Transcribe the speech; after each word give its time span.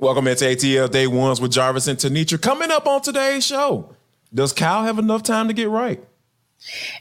Welcome 0.00 0.28
into 0.28 0.46
ATL 0.46 0.90
Day 0.90 1.06
Ones 1.06 1.42
with 1.42 1.52
Jarvis 1.52 1.86
and 1.86 1.98
Tenitra. 1.98 2.40
Coming 2.40 2.70
up 2.70 2.86
on 2.86 3.02
today's 3.02 3.44
show, 3.44 3.94
does 4.32 4.50
Kyle 4.50 4.82
have 4.82 4.98
enough 4.98 5.22
time 5.22 5.46
to 5.48 5.52
get 5.52 5.68
right? 5.68 6.02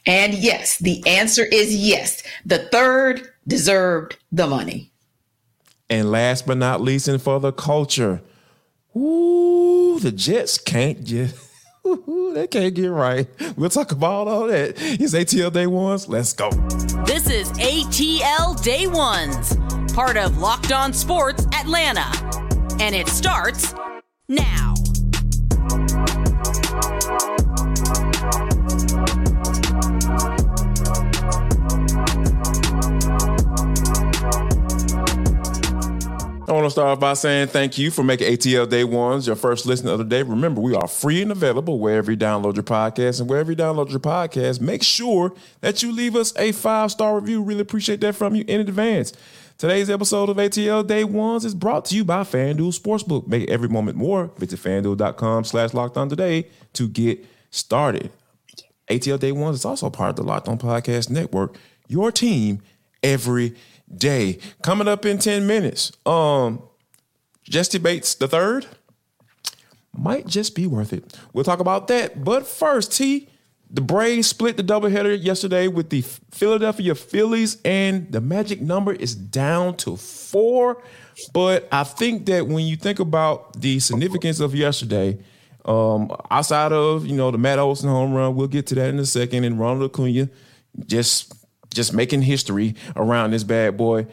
And 0.06 0.34
yes, 0.34 0.78
the 0.80 1.02
answer 1.08 1.46
is 1.46 1.74
yes. 1.74 2.22
The 2.46 2.58
third 2.58 3.32
deserved 3.48 4.18
the 4.34 4.48
money. 4.48 4.92
And 5.90 6.12
last 6.12 6.46
but 6.46 6.58
not 6.58 6.82
least, 6.82 7.08
and 7.08 7.22
for 7.22 7.40
the 7.40 7.54
culture, 7.54 8.22
ooh, 8.94 9.98
the 10.02 10.12
Jets 10.12 10.58
can't 10.58 11.02
just. 11.02 11.38
they 12.34 12.48
can't 12.48 12.76
get 12.76 12.88
right. 12.88 13.28
We'll 13.56 13.70
talk 13.70 13.94
about 13.94 14.28
all 14.28 14.48
that. 14.48 14.74
It's 14.78 15.14
ATL 15.14 15.54
Day 15.54 15.68
Ones. 15.68 16.10
Let's 16.10 16.34
go. 16.34 16.50
This 17.06 17.30
is 17.30 17.50
ATL 17.54 18.62
Day 18.62 18.88
Ones, 18.88 19.56
part 19.94 20.18
of 20.18 20.38
Locked 20.40 20.74
On 20.74 20.92
Sports 20.92 21.46
Atlanta. 21.54 22.49
And 22.82 22.96
it 22.96 23.08
starts 23.10 23.74
now. 24.30 24.74
I 36.50 36.52
want 36.52 36.66
to 36.66 36.72
start 36.72 37.00
by 37.00 37.14
saying 37.14 37.50
thank 37.50 37.78
you 37.78 37.92
for 37.92 38.04
making 38.04 38.34
ATL 38.34 38.68
Day 38.68 38.84
Ones 38.84 39.28
your 39.28 39.36
first 39.36 39.68
listen 39.68 39.88
of 39.88 40.00
the 40.00 40.04
day. 40.04 40.24
Remember, 40.24 40.62
we 40.62 40.74
are 40.74 40.88
free 40.88 41.22
and 41.22 41.32
available 41.32 41.80
wherever 41.80 42.10
you 42.10 42.18
download 42.18 42.56
your 42.56 42.64
podcast. 42.64 43.20
And 43.20 43.30
wherever 43.30 43.52
you 43.52 43.58
download 43.58 43.92
your 43.92 44.00
podcast, 44.00 44.60
make 44.60 44.82
sure 44.82 45.36
that 45.62 45.84
you 45.84 45.92
leave 45.92 46.16
us 46.16 46.34
a 46.38 46.52
five 46.54 46.90
star 46.90 47.20
review. 47.20 47.44
Really 47.44 47.62
appreciate 47.62 48.02
that 48.02 48.16
from 48.16 48.34
you 48.34 48.46
in 48.48 48.62
advance. 48.62 49.14
Today's 49.60 49.90
episode 49.90 50.30
of 50.30 50.38
ATL 50.38 50.88
Day 50.88 51.04
Ones 51.04 51.44
is 51.44 51.54
brought 51.54 51.84
to 51.86 51.96
you 51.98 52.06
by 52.06 52.22
FanDuel 52.22 52.80
Sportsbook. 52.80 53.28
Make 53.28 53.50
every 53.50 53.68
moment 53.68 53.98
more. 53.98 54.32
Visit 54.38 54.58
fanduel.com 54.58 55.44
slash 55.44 55.74
locked 55.74 55.98
on 55.98 56.08
today 56.08 56.48
to 56.72 56.88
get 56.88 57.26
started. 57.52 58.10
ATL 58.90 59.20
Day 59.20 59.34
Ones 59.34 59.58
is 59.58 59.66
also 59.66 59.90
part 59.90 60.12
of 60.12 60.16
the 60.16 60.24
Locked 60.24 60.48
On 60.48 60.58
Podcast 60.58 61.10
Network, 61.10 61.58
your 61.90 62.10
team 62.10 62.62
every 63.04 63.54
day. 63.94 64.40
Coming 64.64 64.88
up 64.88 65.06
in 65.06 65.18
10 65.18 65.46
minutes, 65.46 65.92
um, 66.06 66.64
Jessie 67.44 67.80
Bates 67.80 68.16
the 68.16 68.30
third 68.30 68.66
might 69.94 70.26
just 70.26 70.56
be 70.56 70.68
worth 70.68 70.94
it. 70.94 71.20
We'll 71.34 71.44
talk 71.44 71.60
about 71.60 71.90
that. 71.90 72.24
But 72.24 72.48
first, 72.48 72.94
T, 72.94 73.28
the 73.72 73.82
Braves 73.82 74.28
split 74.28 74.58
the 74.58 74.64
doubleheader 74.64 75.22
yesterday 75.22 75.68
with 75.68 75.90
the 75.90 76.02
Philadelphia 76.32 76.96
Phillies, 76.96 77.58
and 77.64 78.12
the 78.12 78.20
magic 78.20 78.62
number 78.62 78.94
is 78.94 79.14
down 79.14 79.78
to 79.78 79.96
four. 79.96 80.82
But 81.34 81.68
I 81.72 81.84
think 81.84 82.26
that 82.28 82.48
when 82.48 82.66
you 82.66 82.76
think 82.78 83.00
about 83.00 83.60
the 83.60 83.80
significance 83.80 84.40
of 84.40 84.56
yesterday, 84.56 85.20
um, 85.66 86.12
outside 86.32 86.72
of 86.72 87.06
you 87.06 87.16
know 87.16 87.30
the 87.30 87.38
Matt 87.38 87.60
Olson 87.60 87.90
home 87.90 88.14
run, 88.14 88.36
we'll 88.36 88.48
get 88.48 88.66
to 88.68 88.76
that 88.76 88.90
in 88.90 88.98
a 88.98 89.06
second, 89.06 89.44
and 89.44 89.60
Ronald 89.60 89.92
Acuna 89.92 90.30
just 90.86 91.34
just 91.72 91.94
making 91.94 92.24
history 92.24 92.76
around 92.96 93.32
this 93.32 93.44
bad 93.44 93.78
boy. 93.78 94.08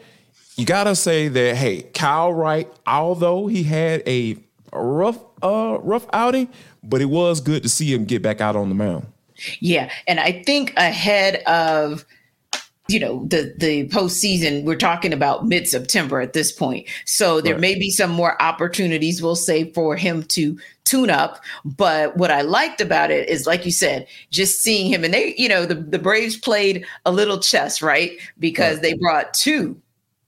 You 0.55 0.65
gotta 0.65 0.95
say 0.95 1.29
that 1.29 1.55
hey, 1.55 1.81
Kyle 1.81 2.31
Wright, 2.31 2.71
although 2.85 3.47
he 3.47 3.63
had 3.63 4.03
a 4.07 4.37
rough 4.71 5.17
uh 5.41 5.79
rough 5.81 6.05
outing, 6.13 6.49
but 6.83 7.01
it 7.01 7.05
was 7.05 7.41
good 7.41 7.63
to 7.63 7.69
see 7.69 7.91
him 7.91 8.05
get 8.05 8.21
back 8.21 8.39
out 8.39 8.55
on 8.55 8.69
the 8.69 8.75
mound. 8.75 9.07
Yeah, 9.59 9.91
and 10.07 10.19
I 10.19 10.43
think 10.43 10.73
ahead 10.77 11.43
of 11.43 12.05
you 12.87 12.99
know 12.99 13.25
the 13.25 13.53
the 13.57 13.87
postseason, 13.89 14.63
we're 14.63 14.75
talking 14.75 15.13
about 15.13 15.45
mid 15.45 15.67
September 15.67 16.21
at 16.21 16.33
this 16.33 16.51
point. 16.51 16.87
So 17.05 17.41
there 17.41 17.53
right. 17.53 17.61
may 17.61 17.75
be 17.75 17.89
some 17.89 18.11
more 18.11 18.41
opportunities, 18.41 19.21
we'll 19.21 19.35
say, 19.35 19.71
for 19.73 19.95
him 19.95 20.23
to 20.23 20.57
tune 20.85 21.09
up. 21.09 21.43
But 21.65 22.15
what 22.17 22.31
I 22.31 22.41
liked 22.41 22.79
about 22.79 23.11
it 23.11 23.27
is, 23.27 23.45
like 23.45 23.65
you 23.65 23.71
said, 23.71 24.07
just 24.31 24.61
seeing 24.61 24.91
him 24.91 25.03
and 25.03 25.13
they, 25.13 25.35
you 25.37 25.49
know, 25.49 25.65
the 25.65 25.75
the 25.75 25.99
Braves 25.99 26.37
played 26.37 26.85
a 27.05 27.11
little 27.11 27.39
chess, 27.39 27.81
right? 27.81 28.17
Because 28.39 28.75
right. 28.75 28.83
they 28.83 28.93
brought 28.93 29.33
two 29.33 29.79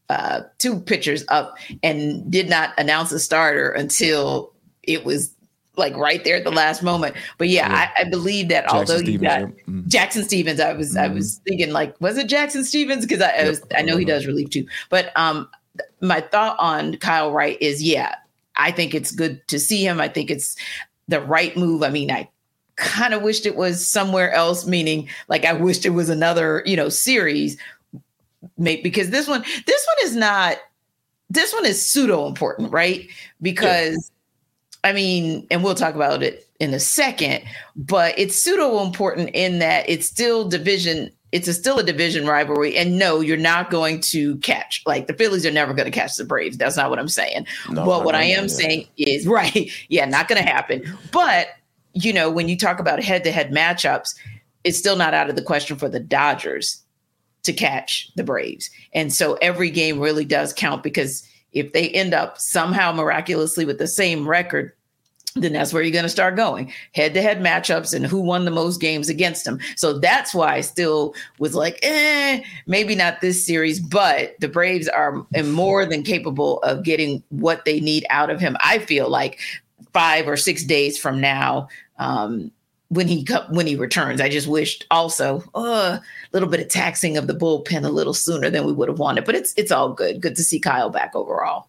uh, 0.10 0.42
two 0.58 0.80
pitchers 0.80 1.24
up 1.30 1.58
and 1.84 2.30
did 2.30 2.50
not 2.50 2.74
announce 2.78 3.12
a 3.12 3.20
starter 3.20 3.70
until 3.72 4.52
it 4.84 5.06
was 5.06 5.34
like 5.76 5.96
right 5.96 6.24
there 6.24 6.36
at 6.36 6.44
the 6.44 6.52
last 6.52 6.84
moment. 6.84 7.16
But 7.38 7.50
yeah, 7.50 7.70
yeah. 7.70 7.92
I, 7.98 8.02
I, 8.02 8.04
believe 8.10 8.50
that 8.50 8.66
Jackson 8.66 8.78
although 8.78 8.98
you 8.98 9.18
Stephens, 9.18 9.22
got 9.22 9.42
mm-hmm. 9.42 9.88
Jackson 9.88 10.24
Stephens, 10.24 10.60
I 10.60 10.74
was 10.74 10.90
mm-hmm. 10.90 11.12
I 11.12 11.14
was 11.14 11.42
thinking 11.48 11.72
like, 11.72 12.00
was 12.00 12.18
it 12.18 12.28
Jackson 12.28 12.64
Stephens? 12.64 13.06
Because 13.06 13.22
I, 13.22 13.32
I, 13.32 13.50
was, 13.50 13.62
I 13.76 13.82
know 13.82 13.98
he 13.98 14.06
does 14.06 14.28
relief 14.28 14.50
too. 14.50 14.68
But 14.90 15.12
um, 15.18 15.50
my 16.02 16.22
thought 16.22 16.58
on 16.60 16.98
Kyle 16.98 17.32
Wright 17.32 17.58
is 17.62 17.82
yeah, 17.82 18.16
I 18.58 18.72
think 18.72 18.94
it's 18.94 19.12
good 19.12 19.46
to 19.48 19.60
see 19.60 19.86
him. 19.86 20.00
I 20.00 20.08
think 20.10 20.30
it's 20.30 20.56
the 21.08 21.22
right 21.22 21.56
move. 21.58 21.82
I 21.82 21.90
mean, 21.90 22.12
I 22.12 22.30
kind 22.76 23.14
of 23.14 23.22
wished 23.22 23.46
it 23.46 23.56
was 23.56 23.90
somewhere 23.90 24.32
else, 24.32 24.68
meaning 24.68 25.10
like 25.28 25.46
I 25.46 25.54
wished 25.54 25.86
it 25.86 25.92
was 25.92 26.10
another, 26.10 26.62
you 26.66 26.76
know, 26.76 26.90
series. 26.90 27.58
Maybe 28.58 28.82
because 28.82 29.10
this 29.10 29.28
one, 29.28 29.44
this 29.66 29.88
one 29.88 30.06
is 30.06 30.16
not 30.16 30.58
this 31.30 31.54
one 31.54 31.66
is 31.66 31.88
pseudo 31.88 32.26
important, 32.26 32.72
right? 32.72 33.08
Because 33.42 33.96
yeah 33.96 34.16
I 34.84 34.94
mean, 34.94 35.46
and 35.52 35.64
we'll 35.64 35.76
talk 35.76 35.96
about 35.96 36.24
it 36.24 36.48
in 36.60 36.74
a 36.74 36.80
second, 36.80 37.44
but 37.76 38.18
it's 38.18 38.36
pseudo 38.36 38.82
important 38.82 39.32
in 39.34 39.60
that 39.60 39.90
it's 39.90 40.08
still 40.08 40.48
division. 40.48 41.12
It's 41.32 41.48
a, 41.48 41.54
still 41.54 41.78
a 41.78 41.84
division 41.84 42.26
rivalry. 42.26 42.76
And 42.76 42.98
no, 42.98 43.20
you're 43.20 43.38
not 43.38 43.70
going 43.70 44.02
to 44.02 44.38
catch, 44.38 44.82
like 44.88 45.08
the 45.08 45.14
Phillies 45.14 45.46
are 45.46 45.52
never 45.52 45.74
going 45.74 45.86
to 45.86 45.92
catch 45.92 46.16
the 46.16 46.26
Braves. 46.26 46.58
That's 46.58 46.76
not 46.76 46.90
what 46.90 46.98
I'm 46.98 47.08
saying. 47.08 47.46
No, 47.70 47.86
but 47.86 48.04
what 48.04 48.16
I 48.16 48.24
am 48.24 48.50
saying 48.50 48.88
is, 48.98 49.28
right. 49.28 49.70
Yeah, 49.90 50.06
not 50.06 50.28
going 50.28 50.42
to 50.42 50.50
happen. 50.50 50.98
But, 51.12 51.50
you 51.94 52.14
know, 52.14 52.32
when 52.32 52.50
you 52.50 52.58
talk 52.58 52.80
about 52.80 53.04
head 53.04 53.24
to 53.26 53.32
head 53.32 53.52
matchups, 53.52 54.16
it's 54.64 54.78
still 54.78 54.96
not 54.96 55.14
out 55.14 55.30
of 55.30 55.36
the 55.36 55.44
question 55.44 55.78
for 55.78 55.88
the 55.88 56.00
Dodgers 56.00 56.82
to 57.44 57.54
catch 57.54 58.12
the 58.16 58.24
Braves. 58.24 58.70
And 58.94 59.14
so 59.14 59.36
every 59.36 59.70
game 59.70 60.00
really 60.00 60.26
does 60.26 60.52
count 60.52 60.84
because 60.84 61.28
if 61.54 61.74
they 61.74 61.90
end 61.90 62.14
up 62.14 62.38
somehow 62.38 62.92
miraculously 62.92 63.66
with 63.66 63.80
the 63.80 63.88
same 63.88 64.28
record, 64.28 64.74
then 65.36 65.54
that's 65.54 65.72
where 65.72 65.84
you're 65.84 65.92
going 65.92 66.04
to 66.04 66.10
start 66.10 66.36
going 66.36 66.74
head 66.94 67.14
to 67.14 67.22
head 67.22 67.40
matchups 67.40 67.94
and 67.94 68.06
who 68.06 68.20
won 68.20 68.46
the 68.46 68.52
most 68.52 68.82
games 68.82 69.10
against 69.10 69.46
them. 69.46 69.60
So 69.76 70.00
that's 70.00 70.34
why 70.34 70.56
I 70.56 70.62
still 70.62 71.14
was 71.38 71.54
like, 71.54 71.80
eh, 71.84 72.42
maybe 72.66 72.96
not 72.96 73.22
this 73.22 73.46
series, 73.46 73.80
but 73.80 74.36
the 74.40 74.48
Braves 74.48 74.88
are 74.88 75.26
more 75.46 75.86
than 75.86 76.04
capable 76.04 76.60
of 76.64 76.84
getting 76.84 77.24
what 77.30 77.66
they 77.66 77.80
need 77.80 78.06
out 78.10 78.30
of 78.30 78.40
him. 78.40 78.58
I 78.62 78.80
feel 78.80 79.10
like 79.10 79.40
five 79.94 80.28
or 80.28 80.38
six 80.38 80.64
days 80.64 80.98
from 80.98 81.22
now, 81.22 81.68
um, 81.98 82.52
when 82.90 83.08
he 83.08 83.26
when 83.50 83.68
he 83.68 83.76
returns. 83.76 84.20
I 84.20 84.30
just 84.30 84.48
wished 84.48 84.86
also 84.92 85.44
uh, 85.56 86.00
a 86.00 86.02
little 86.34 86.50
bit 86.50 86.60
of 86.60 86.68
taxing 86.68 87.18
of 87.18 87.28
the 87.28 87.34
bullpen 87.34 87.86
a 87.86 87.90
little 87.90 88.14
sooner 88.14 88.50
than 88.50 88.66
we 88.66 88.74
would 88.74 88.90
have 88.90 89.00
wanted. 89.00 89.26
But 89.26 89.36
it's 89.36 89.54
it's 89.58 89.72
all 89.72 89.94
good. 89.94 90.22
Good 90.22 90.36
to 90.36 90.44
see 90.44 90.60
Kyle 90.60 90.90
back 90.90 91.16
overall. 91.16 91.68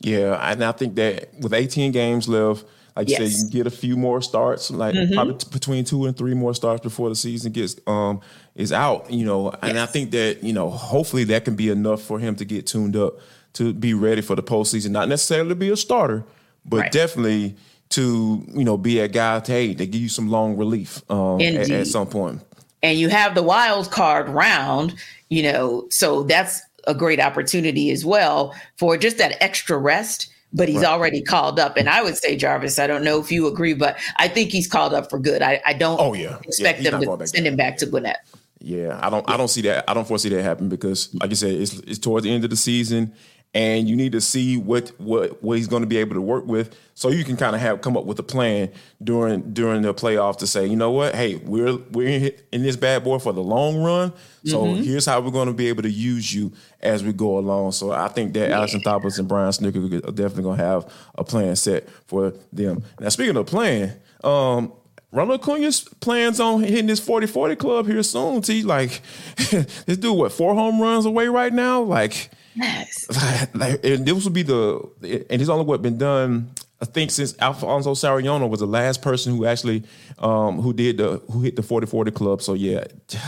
Yeah, 0.00 0.34
and 0.50 0.62
I 0.62 0.72
think 0.72 0.94
that 0.94 1.34
with 1.40 1.52
18 1.52 1.90
games 1.90 2.28
left, 2.28 2.64
like 2.94 3.08
yes. 3.08 3.18
you 3.18 3.26
said, 3.26 3.36
you 3.36 3.50
can 3.50 3.58
get 3.58 3.66
a 3.66 3.76
few 3.76 3.96
more 3.96 4.22
starts, 4.22 4.70
like 4.70 4.94
mm-hmm. 4.94 5.14
probably 5.14 5.34
t- 5.34 5.48
between 5.50 5.84
two 5.84 6.04
and 6.04 6.16
three 6.16 6.34
more 6.34 6.54
starts 6.54 6.82
before 6.82 7.08
the 7.08 7.16
season 7.16 7.52
gets 7.52 7.76
um 7.86 8.20
is 8.54 8.72
out. 8.72 9.10
You 9.10 9.24
know, 9.24 9.50
yes. 9.50 9.58
and 9.62 9.78
I 9.78 9.86
think 9.86 10.10
that 10.12 10.44
you 10.44 10.52
know 10.52 10.70
hopefully 10.70 11.24
that 11.24 11.44
can 11.44 11.56
be 11.56 11.70
enough 11.70 12.02
for 12.02 12.18
him 12.18 12.36
to 12.36 12.44
get 12.44 12.66
tuned 12.66 12.94
up 12.94 13.14
to 13.54 13.72
be 13.72 13.94
ready 13.94 14.20
for 14.20 14.36
the 14.36 14.42
postseason. 14.42 14.90
Not 14.90 15.08
necessarily 15.08 15.48
to 15.48 15.54
be 15.54 15.70
a 15.70 15.76
starter, 15.76 16.24
but 16.64 16.80
right. 16.80 16.92
definitely 16.92 17.56
to 17.90 18.44
you 18.54 18.64
know 18.64 18.76
be 18.76 19.00
a 19.00 19.08
guy 19.08 19.40
to 19.40 19.52
hey 19.52 19.74
they 19.74 19.86
give 19.86 20.00
you 20.00 20.08
some 20.08 20.28
long 20.28 20.56
relief 20.56 21.02
um, 21.10 21.40
at, 21.40 21.70
at 21.70 21.86
some 21.86 22.06
point. 22.06 22.42
And 22.82 22.98
you 22.98 23.08
have 23.08 23.34
the 23.34 23.42
wild 23.42 23.90
card 23.90 24.28
round, 24.28 24.94
you 25.30 25.42
know, 25.42 25.88
so 25.90 26.22
that's 26.22 26.62
a 26.86 26.94
great 26.94 27.18
opportunity 27.18 27.90
as 27.90 28.04
well 28.04 28.54
for 28.76 28.96
just 28.96 29.18
that 29.18 29.36
extra 29.42 29.76
rest. 29.76 30.32
But 30.52 30.68
he's 30.68 30.78
right. 30.78 30.86
already 30.86 31.20
called 31.20 31.60
up, 31.60 31.76
and 31.76 31.90
I 31.90 32.02
would 32.02 32.16
say 32.16 32.34
Jarvis. 32.34 32.78
I 32.78 32.86
don't 32.86 33.04
know 33.04 33.20
if 33.20 33.30
you 33.30 33.46
agree, 33.48 33.74
but 33.74 33.98
I 34.16 34.28
think 34.28 34.50
he's 34.50 34.66
called 34.66 34.94
up 34.94 35.10
for 35.10 35.18
good. 35.18 35.42
I, 35.42 35.60
I 35.66 35.74
don't. 35.74 36.00
Oh 36.00 36.14
yeah, 36.14 36.38
expect 36.42 36.80
yeah, 36.80 36.90
them 36.92 37.18
to 37.18 37.26
send 37.26 37.46
him 37.46 37.54
back 37.54 37.76
to 37.78 37.86
Gwinnett. 37.86 38.26
Yeah, 38.58 38.98
I 39.02 39.10
don't. 39.10 39.28
I 39.28 39.36
don't 39.36 39.48
see 39.48 39.60
that. 39.62 39.84
I 39.86 39.92
don't 39.92 40.08
foresee 40.08 40.30
that 40.30 40.42
happen 40.42 40.70
because, 40.70 41.14
like 41.16 41.28
you 41.28 41.36
said, 41.36 41.50
it's, 41.50 41.74
it's 41.80 41.98
towards 41.98 42.24
the 42.24 42.32
end 42.32 42.44
of 42.44 42.50
the 42.50 42.56
season 42.56 43.12
and 43.54 43.88
you 43.88 43.96
need 43.96 44.12
to 44.12 44.20
see 44.20 44.56
what 44.56 44.88
what 44.98 45.42
what 45.42 45.56
he's 45.56 45.68
going 45.68 45.82
to 45.82 45.88
be 45.88 45.96
able 45.96 46.14
to 46.14 46.20
work 46.20 46.46
with 46.46 46.76
so 46.94 47.08
you 47.08 47.24
can 47.24 47.36
kind 47.36 47.56
of 47.56 47.62
have 47.62 47.80
come 47.80 47.96
up 47.96 48.04
with 48.04 48.18
a 48.18 48.22
plan 48.22 48.70
during 49.02 49.52
during 49.52 49.82
the 49.82 49.94
playoff 49.94 50.36
to 50.36 50.46
say 50.46 50.66
you 50.66 50.76
know 50.76 50.90
what 50.90 51.14
hey 51.14 51.36
we're 51.36 51.76
we're 51.92 52.30
in 52.52 52.62
this 52.62 52.76
bad 52.76 53.02
boy 53.02 53.18
for 53.18 53.32
the 53.32 53.42
long 53.42 53.82
run 53.82 54.12
so 54.44 54.64
mm-hmm. 54.64 54.82
here's 54.82 55.06
how 55.06 55.20
we're 55.20 55.30
going 55.30 55.48
to 55.48 55.54
be 55.54 55.68
able 55.68 55.82
to 55.82 55.90
use 55.90 56.34
you 56.34 56.52
as 56.80 57.02
we 57.02 57.12
go 57.12 57.38
along 57.38 57.72
so 57.72 57.90
i 57.90 58.08
think 58.08 58.34
that 58.34 58.50
yeah. 58.50 58.56
Alex 58.56 58.74
Anthopoulos 58.74 59.18
and 59.18 59.28
brian 59.28 59.50
snitker 59.50 60.06
are 60.06 60.12
definitely 60.12 60.42
going 60.42 60.58
to 60.58 60.64
have 60.64 60.92
a 61.16 61.24
plan 61.24 61.56
set 61.56 61.88
for 62.06 62.34
them 62.52 62.82
now 63.00 63.08
speaking 63.08 63.36
of 63.36 63.46
plan 63.46 63.98
um 64.24 64.72
Ronald 65.10 65.40
Acuna's 65.40 65.80
plans 66.00 66.38
on 66.38 66.62
hitting 66.62 66.86
this 66.86 67.00
40-40 67.00 67.58
club 67.58 67.86
here 67.86 68.02
soon. 68.02 68.42
T 68.42 68.62
like 68.62 69.00
this 69.36 69.96
dude, 69.96 70.16
what 70.16 70.32
four 70.32 70.54
home 70.54 70.80
runs 70.80 71.06
away 71.06 71.28
right 71.28 71.52
now? 71.52 71.80
Like, 71.80 72.30
yes. 72.54 73.06
like, 73.54 73.84
and 73.84 74.04
this 74.04 74.24
will 74.24 74.32
be 74.32 74.42
the 74.42 75.26
and 75.30 75.40
he's 75.40 75.48
only 75.48 75.64
what 75.64 75.80
been 75.80 75.98
done. 75.98 76.50
I 76.80 76.84
think 76.84 77.10
since 77.10 77.36
Alfonso 77.40 77.92
Soriano 77.94 78.48
was 78.48 78.60
the 78.60 78.66
last 78.66 79.02
person 79.02 79.36
who 79.36 79.46
actually 79.46 79.82
um, 80.18 80.60
who 80.60 80.72
did 80.72 80.98
the 80.98 81.22
who 81.30 81.40
hit 81.40 81.56
the 81.56 81.62
40-40 81.62 82.14
club. 82.14 82.42
So 82.42 82.54
yeah, 82.54 82.84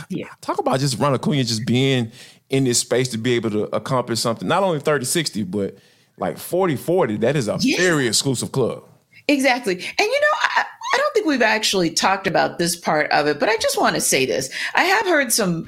yeah. 0.09 0.29
Talk 0.41 0.59
about 0.59 0.81
just 0.81 0.99
Ronald 0.99 1.23
Acuna 1.23 1.45
just 1.45 1.67
being 1.67 2.13
in 2.51 2.65
this 2.65 2.79
space 2.79 3.09
to 3.09 3.19
be 3.19 3.33
able 3.35 3.51
to 3.51 3.75
accomplish 3.75 4.21
something. 4.21 4.47
Not 4.47 4.63
only 4.63 4.81
30-60, 4.81 5.51
but 5.51 5.79
like 6.19 6.37
40-40. 6.37 7.21
That 7.21 7.37
is 7.37 7.49
a 7.49 7.57
yeah. 7.61 7.79
very 7.79 8.07
exclusive 8.07 8.53
club. 8.53 8.85
Exactly. 9.31 9.75
And 9.75 9.85
you 9.99 10.21
know, 10.21 10.39
I, 10.43 10.65
I 10.93 10.97
don't 10.97 11.15
think 11.15 11.27
we've 11.27 11.41
actually 11.41 11.91
talked 11.91 12.27
about 12.27 12.59
this 12.59 12.75
part 12.75 13.11
of 13.13 13.27
it, 13.29 13.39
but 13.39 13.49
I 13.49 13.57
just 13.59 13.81
want 13.81 13.95
to 13.95 14.01
say 14.01 14.27
this. 14.27 14.51
I 14.75 14.83
have 14.83 15.07
heard 15.07 15.33
some 15.33 15.67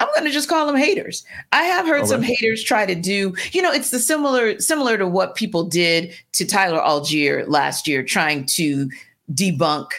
I'm 0.00 0.08
going 0.14 0.24
to 0.24 0.30
just 0.30 0.48
call 0.48 0.66
them 0.66 0.76
haters. 0.76 1.24
I 1.52 1.62
have 1.64 1.86
heard 1.86 2.00
okay. 2.00 2.08
some 2.08 2.22
haters 2.22 2.64
try 2.64 2.84
to 2.84 2.96
do, 2.96 3.34
you 3.52 3.62
know, 3.62 3.70
it's 3.72 3.90
the 3.90 3.98
similar 3.98 4.58
similar 4.60 4.96
to 4.98 5.06
what 5.06 5.34
people 5.34 5.64
did 5.64 6.14
to 6.32 6.44
Tyler 6.44 6.80
Allgeier 6.80 7.48
last 7.48 7.86
year 7.88 8.02
trying 8.02 8.46
to 8.46 8.90
debunk 9.32 9.90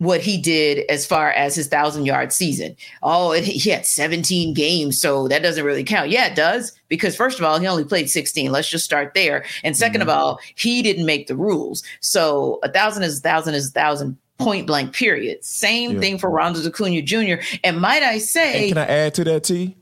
what 0.00 0.22
he 0.22 0.38
did 0.38 0.86
as 0.88 1.04
far 1.04 1.30
as 1.32 1.54
his 1.54 1.68
thousand 1.68 2.06
yard 2.06 2.32
season. 2.32 2.74
Oh, 3.02 3.32
it, 3.32 3.44
he 3.44 3.68
had 3.68 3.84
17 3.84 4.54
games, 4.54 4.98
so 4.98 5.28
that 5.28 5.42
doesn't 5.42 5.64
really 5.64 5.84
count. 5.84 6.08
Yeah, 6.08 6.26
it 6.26 6.34
does 6.34 6.72
because 6.88 7.14
first 7.14 7.38
of 7.38 7.44
all, 7.44 7.60
he 7.60 7.66
only 7.66 7.84
played 7.84 8.08
16. 8.08 8.50
Let's 8.50 8.68
just 8.68 8.84
start 8.84 9.12
there. 9.14 9.44
And 9.62 9.74
2nd 9.74 9.90
mm-hmm. 9.90 10.02
of 10.02 10.08
all, 10.08 10.40
he 10.54 10.82
didn't 10.82 11.04
make 11.04 11.26
the 11.26 11.36
rules. 11.36 11.84
So 12.00 12.60
a 12.62 12.72
thousand 12.72 13.02
is 13.02 13.18
a 13.18 13.22
thousand 13.22 13.54
is 13.54 13.68
a 13.68 13.72
thousand. 13.72 14.18
Point 14.38 14.66
blank, 14.66 14.94
period. 14.94 15.44
Same 15.44 15.92
yeah. 15.92 16.00
thing 16.00 16.18
for 16.18 16.30
Ronald 16.30 16.66
Acuna 16.66 17.02
Jr. 17.02 17.44
And 17.62 17.78
might 17.78 18.02
I 18.02 18.16
say, 18.16 18.70
and 18.70 18.74
can 18.74 18.78
I 18.78 18.86
add 18.86 19.12
to 19.16 19.24
that, 19.24 19.44
T? 19.44 19.76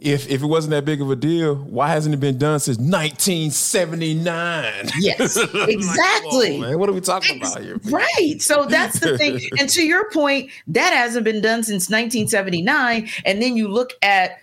If 0.00 0.28
if 0.28 0.42
it 0.42 0.46
wasn't 0.46 0.72
that 0.72 0.84
big 0.84 1.00
of 1.00 1.10
a 1.10 1.16
deal, 1.16 1.54
why 1.54 1.88
hasn't 1.88 2.14
it 2.14 2.18
been 2.18 2.36
done 2.36 2.58
since 2.58 2.78
1979? 2.78 4.90
Yes, 4.98 5.36
exactly. 5.54 6.58
like, 6.58 6.76
what 6.76 6.88
are 6.88 6.92
we 6.92 7.00
talking 7.00 7.38
about 7.38 7.60
here? 7.60 7.78
Right. 7.84 8.36
So 8.40 8.64
that's 8.64 8.98
the 8.98 9.16
thing. 9.16 9.40
and 9.58 9.68
to 9.70 9.82
your 9.82 10.10
point, 10.10 10.50
that 10.66 10.92
hasn't 10.92 11.24
been 11.24 11.40
done 11.40 11.62
since 11.62 11.88
1979. 11.88 13.08
And 13.24 13.40
then 13.40 13.56
you 13.56 13.68
look 13.68 13.92
at 14.02 14.40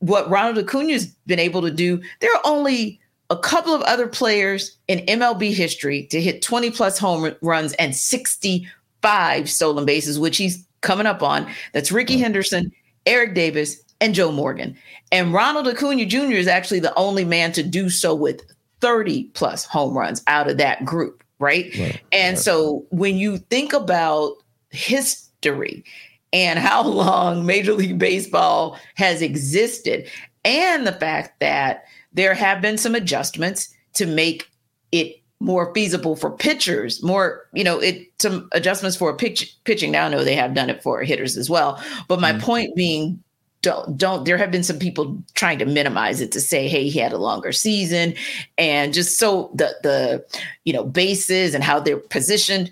what 0.00 0.28
Ronald 0.28 0.58
Acuna's 0.58 1.06
been 1.26 1.38
able 1.38 1.62
to 1.62 1.70
do. 1.70 2.02
There 2.20 2.34
are 2.34 2.42
only 2.44 3.00
a 3.30 3.36
couple 3.36 3.72
of 3.72 3.82
other 3.82 4.08
players 4.08 4.76
in 4.88 5.06
MLB 5.06 5.54
history 5.54 6.06
to 6.06 6.20
hit 6.20 6.42
20 6.42 6.72
plus 6.72 6.98
home 6.98 7.32
runs 7.42 7.74
and 7.74 7.94
65 7.94 9.48
stolen 9.48 9.84
bases, 9.84 10.18
which 10.18 10.36
he's 10.36 10.66
coming 10.80 11.06
up 11.06 11.22
on. 11.22 11.48
That's 11.72 11.92
Rickey 11.92 12.18
Henderson, 12.18 12.72
Eric 13.06 13.34
Davis, 13.34 13.80
and 14.00 14.14
Joe 14.14 14.32
Morgan. 14.32 14.76
And 15.12 15.32
Ronald 15.32 15.68
Acuna 15.68 16.06
Jr. 16.06 16.32
is 16.32 16.46
actually 16.46 16.80
the 16.80 16.94
only 16.96 17.24
man 17.24 17.52
to 17.52 17.62
do 17.62 17.90
so 17.90 18.14
with 18.14 18.42
30 18.80 19.24
plus 19.34 19.64
home 19.64 19.96
runs 19.96 20.22
out 20.26 20.48
of 20.48 20.56
that 20.58 20.84
group, 20.84 21.22
right? 21.38 21.66
right 21.78 22.00
and 22.12 22.36
right. 22.36 22.42
so 22.42 22.86
when 22.90 23.16
you 23.16 23.38
think 23.38 23.72
about 23.72 24.34
history 24.70 25.84
and 26.32 26.58
how 26.58 26.82
long 26.86 27.44
Major 27.44 27.74
League 27.74 27.98
Baseball 27.98 28.78
has 28.94 29.22
existed, 29.22 30.08
and 30.44 30.86
the 30.86 30.92
fact 30.92 31.38
that 31.40 31.84
there 32.12 32.34
have 32.34 32.62
been 32.62 32.78
some 32.78 32.94
adjustments 32.94 33.74
to 33.94 34.06
make 34.06 34.48
it 34.92 35.16
more 35.40 35.72
feasible 35.74 36.16
for 36.16 36.30
pitchers, 36.30 37.02
more, 37.02 37.46
you 37.54 37.64
know, 37.64 37.78
it 37.78 38.06
some 38.18 38.48
adjustments 38.52 38.96
for 38.96 39.14
pitch, 39.16 39.56
pitching. 39.64 39.90
Now 39.90 40.06
I 40.06 40.08
know 40.08 40.22
they 40.22 40.34
have 40.34 40.54
done 40.54 40.68
it 40.68 40.82
for 40.82 41.02
hitters 41.02 41.36
as 41.36 41.48
well. 41.48 41.82
But 42.08 42.20
my 42.20 42.32
mm 42.32 42.40
point 42.40 42.74
being 42.74 43.22
don't 43.62 43.96
don't 43.96 44.24
there 44.24 44.38
have 44.38 44.50
been 44.50 44.62
some 44.62 44.78
people 44.78 45.22
trying 45.34 45.58
to 45.58 45.66
minimize 45.66 46.20
it 46.20 46.32
to 46.32 46.40
say 46.40 46.66
hey 46.68 46.88
he 46.88 46.98
had 46.98 47.12
a 47.12 47.18
longer 47.18 47.52
season. 47.52 48.14
And 48.58 48.94
just 48.94 49.18
so 49.18 49.50
the 49.54 49.74
the 49.82 50.40
you 50.64 50.72
know 50.72 50.84
bases 50.84 51.54
and 51.54 51.62
how 51.62 51.80
they're 51.80 51.98
positioned 51.98 52.70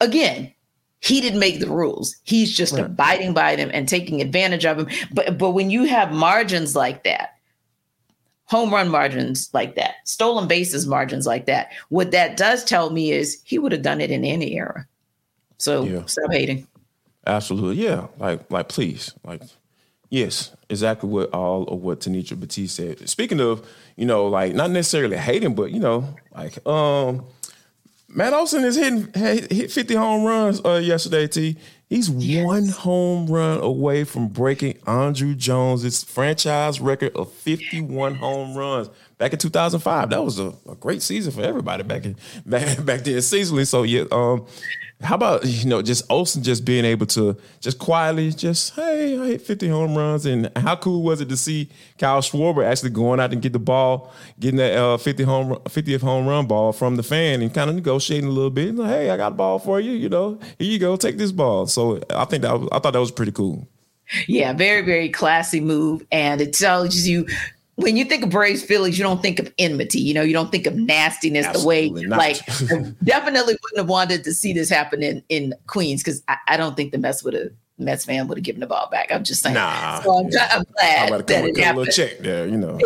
again 0.00 0.52
he 1.00 1.20
didn't 1.20 1.38
make 1.38 1.60
the 1.60 1.70
rules. 1.70 2.16
He's 2.24 2.56
just 2.56 2.72
right. 2.72 2.84
abiding 2.84 3.34
by 3.34 3.54
them 3.54 3.70
and 3.72 3.88
taking 3.88 4.20
advantage 4.20 4.64
of 4.64 4.78
them. 4.78 4.88
But 5.12 5.38
but 5.38 5.50
when 5.50 5.70
you 5.70 5.84
have 5.84 6.12
margins 6.12 6.74
like 6.74 7.04
that 7.04 7.34
home 8.46 8.72
run 8.72 8.88
margins 8.88 9.50
like 9.52 9.74
that 9.74 9.96
stolen 10.04 10.46
bases 10.46 10.86
margins 10.86 11.26
like 11.26 11.46
that 11.46 11.72
what 11.88 12.12
that 12.12 12.36
does 12.36 12.62
tell 12.62 12.90
me 12.90 13.10
is 13.10 13.42
he 13.42 13.58
would 13.58 13.72
have 13.72 13.82
done 13.82 14.00
it 14.00 14.10
in 14.10 14.24
any 14.24 14.56
era. 14.56 14.86
So 15.58 15.84
yeah. 15.84 16.04
stop 16.06 16.32
hating. 16.32 16.66
Absolutely. 17.26 17.84
Yeah. 17.84 18.06
Like 18.18 18.50
like 18.50 18.68
please. 18.68 19.12
Like 19.24 19.42
Yes, 20.08 20.54
exactly 20.68 21.08
what 21.08 21.32
all 21.32 21.64
of 21.64 21.80
what 21.80 22.00
Tenitra 22.00 22.38
Batiste 22.38 22.76
said. 22.76 23.08
Speaking 23.08 23.40
of, 23.40 23.66
you 23.96 24.06
know, 24.06 24.26
like 24.26 24.54
not 24.54 24.70
necessarily 24.70 25.16
hating, 25.16 25.54
but 25.54 25.72
you 25.72 25.80
know, 25.80 26.16
like 26.34 26.64
um 26.66 27.24
Matt 28.08 28.32
Olson 28.32 28.64
is 28.64 28.76
hitting 28.76 29.12
hit 29.14 29.70
50 29.70 29.94
home 29.94 30.24
runs 30.24 30.64
uh, 30.64 30.74
yesterday, 30.74 31.26
T. 31.26 31.56
He's 31.88 32.08
yes. 32.08 32.44
one 32.44 32.68
home 32.68 33.26
run 33.26 33.60
away 33.60 34.04
from 34.04 34.28
breaking 34.28 34.74
Andruw 34.86 35.36
Jones's 35.36 36.02
franchise 36.02 36.80
record 36.80 37.14
of 37.14 37.30
51 37.32 38.16
home 38.16 38.56
runs 38.56 38.88
back 39.18 39.32
in 39.32 39.38
2005. 39.38 40.10
That 40.10 40.24
was 40.24 40.38
a, 40.38 40.52
a 40.68 40.74
great 40.74 41.02
season 41.02 41.32
for 41.32 41.42
everybody 41.42 41.82
back 41.82 42.04
in 42.04 42.16
back, 42.46 42.84
back 42.84 43.00
then 43.00 43.16
seasonally. 43.18 43.66
So 43.66 43.82
yeah, 43.82 44.04
um, 44.12 44.46
how 45.02 45.14
about 45.14 45.44
you 45.44 45.68
know 45.68 45.82
just 45.82 46.04
Olson 46.10 46.42
just 46.42 46.64
being 46.64 46.84
able 46.84 47.06
to 47.06 47.36
just 47.60 47.78
quietly 47.78 48.32
just 48.32 48.74
hey 48.74 49.18
I 49.18 49.26
hit 49.26 49.42
50 49.42 49.68
home 49.68 49.94
runs 49.94 50.24
and 50.24 50.50
how 50.56 50.76
cool 50.76 51.02
was 51.02 51.20
it 51.20 51.28
to 51.28 51.36
see 51.36 51.68
Kyle 51.98 52.22
Schwarber 52.22 52.64
actually 52.64 52.90
going 52.90 53.20
out 53.20 53.32
and 53.32 53.42
get 53.42 53.52
the 53.52 53.58
ball 53.58 54.12
getting 54.40 54.56
that 54.56 54.76
uh, 54.76 54.96
50 54.96 55.22
home 55.24 55.54
50th 55.64 56.00
home 56.00 56.26
run 56.26 56.46
ball 56.46 56.72
from 56.72 56.96
the 56.96 57.02
fan 57.02 57.42
and 57.42 57.52
kind 57.52 57.68
of 57.68 57.76
negotiating 57.76 58.28
a 58.28 58.32
little 58.32 58.50
bit 58.50 58.74
like, 58.74 58.88
hey 58.88 59.10
I 59.10 59.18
got 59.18 59.32
a 59.32 59.34
ball 59.34 59.58
for 59.58 59.80
you 59.80 59.92
you 59.92 60.08
know 60.08 60.38
here 60.58 60.72
you 60.72 60.78
go 60.78 60.96
take 60.96 61.18
this 61.18 61.32
ball 61.32 61.66
so 61.66 62.00
I 62.10 62.24
think 62.24 62.42
that 62.42 62.58
was, 62.58 62.68
I 62.72 62.78
thought 62.78 62.94
that 62.94 63.00
was 63.00 63.12
pretty 63.12 63.32
cool. 63.32 63.68
Yeah, 64.28 64.52
very, 64.52 64.82
very 64.82 65.08
classy 65.08 65.60
move. 65.60 66.06
And 66.12 66.40
it 66.40 66.52
tells 66.52 67.06
you 67.06 67.26
when 67.76 67.96
you 67.96 68.04
think 68.04 68.24
of 68.24 68.30
Braves 68.30 68.62
Phillies, 68.62 68.98
you 68.98 69.04
don't 69.04 69.22
think 69.22 69.38
of 69.38 69.52
enmity. 69.58 70.00
You 70.00 70.14
know, 70.14 70.22
you 70.22 70.32
don't 70.32 70.50
think 70.50 70.66
of 70.66 70.74
nastiness 70.74 71.46
Absolutely 71.46 71.88
the 71.88 72.00
way 72.00 72.06
not. 72.06 72.18
like 72.18 72.46
definitely 73.04 73.56
wouldn't 73.62 73.76
have 73.78 73.88
wanted 73.88 74.24
to 74.24 74.32
see 74.32 74.52
this 74.52 74.68
happen 74.68 75.02
in 75.02 75.22
in 75.28 75.54
Queens 75.66 76.02
because 76.02 76.22
I, 76.28 76.36
I, 76.48 76.56
don't 76.56 76.74
think 76.74 76.92
the 76.92 76.98
Mets 76.98 77.22
would 77.22 77.34
have 77.34 77.50
Mets 77.78 78.06
fan 78.06 78.26
would 78.28 78.38
have 78.38 78.44
given 78.44 78.60
the 78.60 78.66
ball 78.66 78.88
back. 78.90 79.12
I'm 79.12 79.22
just 79.22 79.42
saying. 79.42 79.54
Nah, 79.54 80.00
so 80.00 80.18
I'm, 80.18 80.24
I'm 80.24 80.64
glad 80.64 81.26
that 81.26 81.44
it 81.44 81.58
happened. 81.58 81.58
A 81.58 81.80
little 81.80 81.92
check 81.92 82.18
there, 82.20 82.48
you 82.48 82.56
know. 82.56 82.78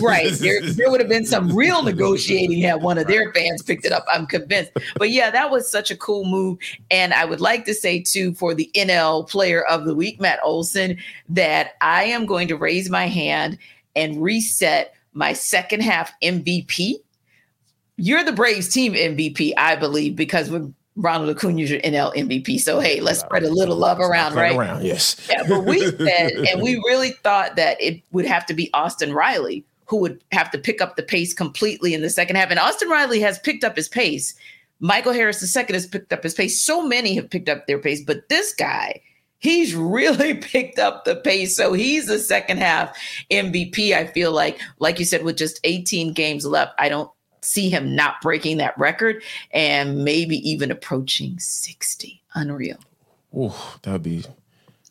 right. 0.00 0.32
There, 0.34 0.62
there 0.62 0.90
would 0.90 1.00
have 1.00 1.08
been 1.08 1.24
some 1.24 1.54
real 1.56 1.82
negotiating 1.82 2.60
had 2.60 2.80
one 2.80 2.98
of 2.98 3.08
their 3.08 3.32
fans 3.32 3.62
picked 3.62 3.84
it 3.84 3.90
up. 3.90 4.04
I'm 4.08 4.26
convinced. 4.26 4.70
But 4.96 5.10
yeah, 5.10 5.32
that 5.32 5.50
was 5.50 5.68
such 5.68 5.90
a 5.90 5.96
cool 5.96 6.24
move. 6.24 6.58
And 6.88 7.12
I 7.12 7.24
would 7.24 7.40
like 7.40 7.64
to 7.64 7.74
say 7.74 8.00
too 8.00 8.32
for 8.34 8.54
the 8.54 8.70
NL 8.76 9.28
Player 9.28 9.64
of 9.64 9.86
the 9.86 9.94
Week, 9.94 10.20
Matt 10.20 10.38
Olson, 10.44 10.96
that 11.28 11.72
I 11.80 12.04
am 12.04 12.24
going 12.24 12.46
to 12.46 12.56
raise 12.56 12.88
my 12.88 13.08
hand 13.08 13.58
and 13.98 14.22
reset 14.22 14.94
my 15.12 15.32
second 15.32 15.82
half 15.82 16.12
MVP. 16.22 16.94
You're 17.96 18.24
the 18.24 18.32
Braves 18.32 18.68
team 18.68 18.94
MVP, 18.94 19.52
I 19.56 19.74
believe, 19.76 20.14
because 20.14 20.50
we're 20.50 20.68
Ronald 20.96 21.30
Acuna's 21.30 21.70
your 21.70 21.80
NL 21.80 22.14
MVP. 22.14 22.60
So 22.60 22.80
hey, 22.80 23.00
let's 23.00 23.20
spread 23.20 23.44
a 23.44 23.50
little 23.50 23.76
love 23.76 24.00
around, 24.00 24.34
right? 24.34 24.56
Around, 24.56 24.84
yes. 24.84 25.28
Yeah, 25.30 25.44
but 25.48 25.64
we 25.64 25.80
said, 25.96 26.32
and 26.32 26.62
we 26.62 26.76
really 26.86 27.10
thought 27.22 27.56
that 27.56 27.80
it 27.80 28.02
would 28.12 28.26
have 28.26 28.46
to 28.46 28.54
be 28.54 28.72
Austin 28.72 29.12
Riley 29.12 29.64
who 29.86 29.96
would 29.96 30.22
have 30.32 30.50
to 30.50 30.58
pick 30.58 30.82
up 30.82 30.96
the 30.96 31.02
pace 31.02 31.32
completely 31.32 31.94
in 31.94 32.02
the 32.02 32.10
second 32.10 32.36
half. 32.36 32.50
And 32.50 32.60
Austin 32.60 32.90
Riley 32.90 33.20
has 33.20 33.38
picked 33.38 33.64
up 33.64 33.74
his 33.74 33.88
pace. 33.88 34.34
Michael 34.80 35.14
Harris 35.14 35.42
II 35.56 35.64
has 35.70 35.86
picked 35.86 36.12
up 36.12 36.22
his 36.22 36.34
pace. 36.34 36.60
So 36.60 36.82
many 36.82 37.14
have 37.14 37.30
picked 37.30 37.48
up 37.48 37.66
their 37.66 37.78
pace, 37.78 38.04
but 38.04 38.28
this 38.28 38.52
guy 38.54 39.00
he's 39.38 39.74
really 39.74 40.34
picked 40.40 40.78
up 40.78 41.04
the 41.04 41.16
pace. 41.16 41.56
So 41.56 41.72
he's 41.72 42.06
the 42.06 42.18
second 42.18 42.58
half 42.58 42.96
MVP. 43.30 43.92
I 43.92 44.06
feel 44.06 44.32
like, 44.32 44.60
like 44.78 44.98
you 44.98 45.04
said, 45.04 45.24
with 45.24 45.36
just 45.36 45.60
18 45.64 46.12
games 46.12 46.44
left, 46.44 46.72
I 46.78 46.88
don't 46.88 47.10
see 47.42 47.70
him 47.70 47.94
not 47.94 48.20
breaking 48.20 48.58
that 48.58 48.76
record 48.78 49.22
and 49.52 50.04
maybe 50.04 50.36
even 50.48 50.70
approaching 50.70 51.38
60. 51.38 52.22
Unreal. 52.34 52.78
Oh, 53.34 53.78
that 53.82 53.92
would 53.92 54.02
be 54.02 54.24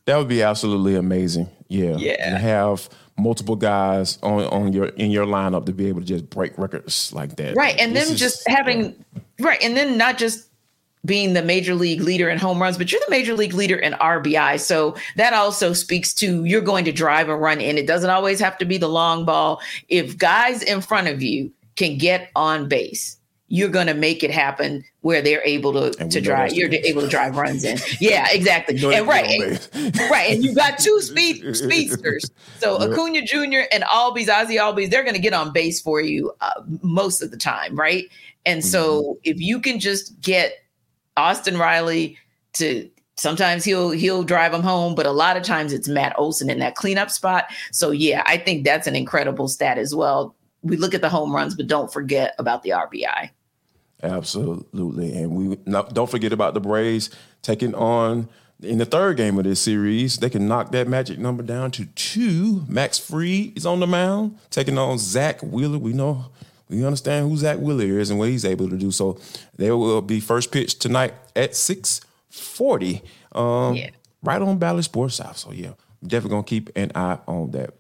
that 0.05 0.17
would 0.17 0.27
be 0.27 0.41
absolutely 0.41 0.95
amazing. 0.95 1.49
Yeah. 1.67 1.97
Yeah. 1.97 2.15
And 2.19 2.37
have 2.37 2.89
multiple 3.17 3.55
guys 3.55 4.19
on, 4.23 4.43
on 4.45 4.73
your 4.73 4.85
in 4.85 5.11
your 5.11 5.25
lineup 5.25 5.65
to 5.65 5.73
be 5.73 5.87
able 5.87 6.01
to 6.01 6.05
just 6.05 6.29
break 6.29 6.57
records 6.57 7.11
like 7.13 7.35
that. 7.35 7.55
Right. 7.55 7.77
And 7.77 7.95
then 7.95 8.15
just 8.15 8.47
having 8.47 8.95
yeah. 9.13 9.45
right. 9.45 9.61
And 9.61 9.75
then 9.75 9.97
not 9.97 10.17
just 10.17 10.47
being 11.05 11.33
the 11.33 11.41
major 11.41 11.75
league 11.75 12.01
leader 12.01 12.29
in 12.29 12.37
home 12.37 12.61
runs, 12.61 12.77
but 12.77 12.91
you're 12.91 13.01
the 13.05 13.11
major 13.11 13.33
league 13.33 13.53
leader 13.53 13.77
in 13.77 13.93
RBI. 13.93 14.59
So 14.59 14.95
that 15.15 15.33
also 15.33 15.73
speaks 15.73 16.13
to 16.15 16.43
you're 16.43 16.61
going 16.61 16.85
to 16.85 16.91
drive 16.91 17.29
a 17.29 17.37
run 17.37 17.61
in. 17.61 17.77
It 17.77 17.87
doesn't 17.87 18.09
always 18.09 18.39
have 18.39 18.57
to 18.57 18.65
be 18.65 18.77
the 18.77 18.89
long 18.89 19.25
ball. 19.25 19.61
If 19.87 20.17
guys 20.17 20.63
in 20.63 20.81
front 20.81 21.07
of 21.07 21.21
you 21.21 21.51
can 21.75 21.97
get 21.97 22.29
on 22.35 22.67
base 22.67 23.17
you're 23.49 23.69
going 23.69 23.87
to 23.87 23.93
make 23.93 24.23
it 24.23 24.31
happen 24.31 24.83
where 25.01 25.21
they're 25.21 25.43
able 25.43 25.71
to, 25.71 25.91
to 26.09 26.19
drive. 26.19 26.53
You're 26.53 26.71
able 26.71 27.01
to 27.01 27.07
drive 27.07 27.37
runs 27.37 27.63
in. 27.63 27.77
Yeah, 27.99 28.27
exactly. 28.29 28.75
and 28.93 29.07
right, 29.07 29.25
and, 29.73 29.97
right. 30.11 30.31
And 30.31 30.43
you 30.43 30.53
got 30.53 30.77
two 30.77 31.01
speed 31.01 31.55
speedsters. 31.55 32.29
So 32.59 32.79
yep. 32.79 32.91
Acuna 32.91 33.21
Jr. 33.21 33.67
and 33.71 33.83
Albies, 33.83 34.29
Ozzie 34.29 34.57
Albies, 34.57 34.89
they're 34.89 35.03
going 35.03 35.15
to 35.15 35.21
get 35.21 35.33
on 35.33 35.53
base 35.53 35.81
for 35.81 36.01
you 36.01 36.33
uh, 36.41 36.61
most 36.81 37.21
of 37.21 37.31
the 37.31 37.37
time, 37.37 37.75
right? 37.75 38.05
And 38.45 38.61
mm-hmm. 38.61 38.67
so 38.67 39.17
if 39.23 39.39
you 39.39 39.61
can 39.61 39.79
just 39.79 40.19
get 40.19 40.53
Austin 41.17 41.57
Riley 41.57 42.17
to 42.53 42.89
sometimes 43.17 43.65
he'll 43.65 43.91
he'll 43.91 44.23
drive 44.23 44.51
them 44.51 44.63
home, 44.63 44.95
but 44.95 45.05
a 45.05 45.11
lot 45.11 45.35
of 45.35 45.43
times 45.43 45.73
it's 45.73 45.87
Matt 45.87 46.17
Olson 46.17 46.49
in 46.49 46.59
that 46.59 46.75
cleanup 46.75 47.11
spot. 47.11 47.45
So 47.71 47.91
yeah, 47.91 48.23
I 48.25 48.37
think 48.37 48.63
that's 48.63 48.87
an 48.87 48.95
incredible 48.95 49.47
stat 49.47 49.77
as 49.77 49.93
well. 49.93 50.35
We 50.61 50.77
look 50.77 50.93
at 50.93 51.01
the 51.01 51.09
home 51.09 51.33
runs, 51.33 51.55
but 51.55 51.67
don't 51.67 51.91
forget 51.91 52.35
about 52.39 52.63
the 52.63 52.69
RBI. 52.69 53.29
Absolutely, 54.03 55.17
and 55.17 55.31
we 55.31 55.55
don't 55.65 56.09
forget 56.09 56.31
about 56.31 56.53
the 56.53 56.59
Braves 56.59 57.09
taking 57.41 57.73
on 57.73 58.29
in 58.61 58.77
the 58.77 58.85
third 58.85 59.17
game 59.17 59.37
of 59.37 59.43
this 59.43 59.59
series. 59.59 60.17
They 60.17 60.29
can 60.29 60.47
knock 60.47 60.71
that 60.71 60.87
magic 60.87 61.19
number 61.19 61.43
down 61.43 61.71
to 61.71 61.85
two. 61.85 62.63
Max 62.67 62.97
Fried 62.99 63.57
is 63.57 63.65
on 63.65 63.79
the 63.79 63.87
mound 63.87 64.37
taking 64.51 64.77
on 64.77 64.97
Zack 64.99 65.41
Wheeler. 65.41 65.79
We 65.79 65.93
know 65.93 66.25
we 66.69 66.85
understand 66.85 67.29
who 67.29 67.37
Zack 67.37 67.59
Wheeler 67.59 67.99
is 67.99 68.09
and 68.09 68.19
what 68.19 68.29
he's 68.29 68.45
able 68.45 68.69
to 68.69 68.77
do. 68.77 68.91
So 68.91 69.19
they 69.55 69.71
will 69.71 70.01
be 70.01 70.19
first 70.19 70.51
pitch 70.51 70.79
tonight 70.79 71.13
at 71.35 71.55
six 71.55 72.01
forty. 72.29 73.01
Um, 73.33 73.75
yeah. 73.75 73.89
right 74.23 74.41
on 74.41 74.57
Bally 74.57 74.81
Sports 74.81 75.15
South. 75.15 75.37
So 75.37 75.51
yeah, 75.51 75.73
definitely 76.03 76.31
gonna 76.31 76.43
keep 76.43 76.69
an 76.75 76.91
eye 76.95 77.19
on 77.27 77.51
that, 77.51 77.73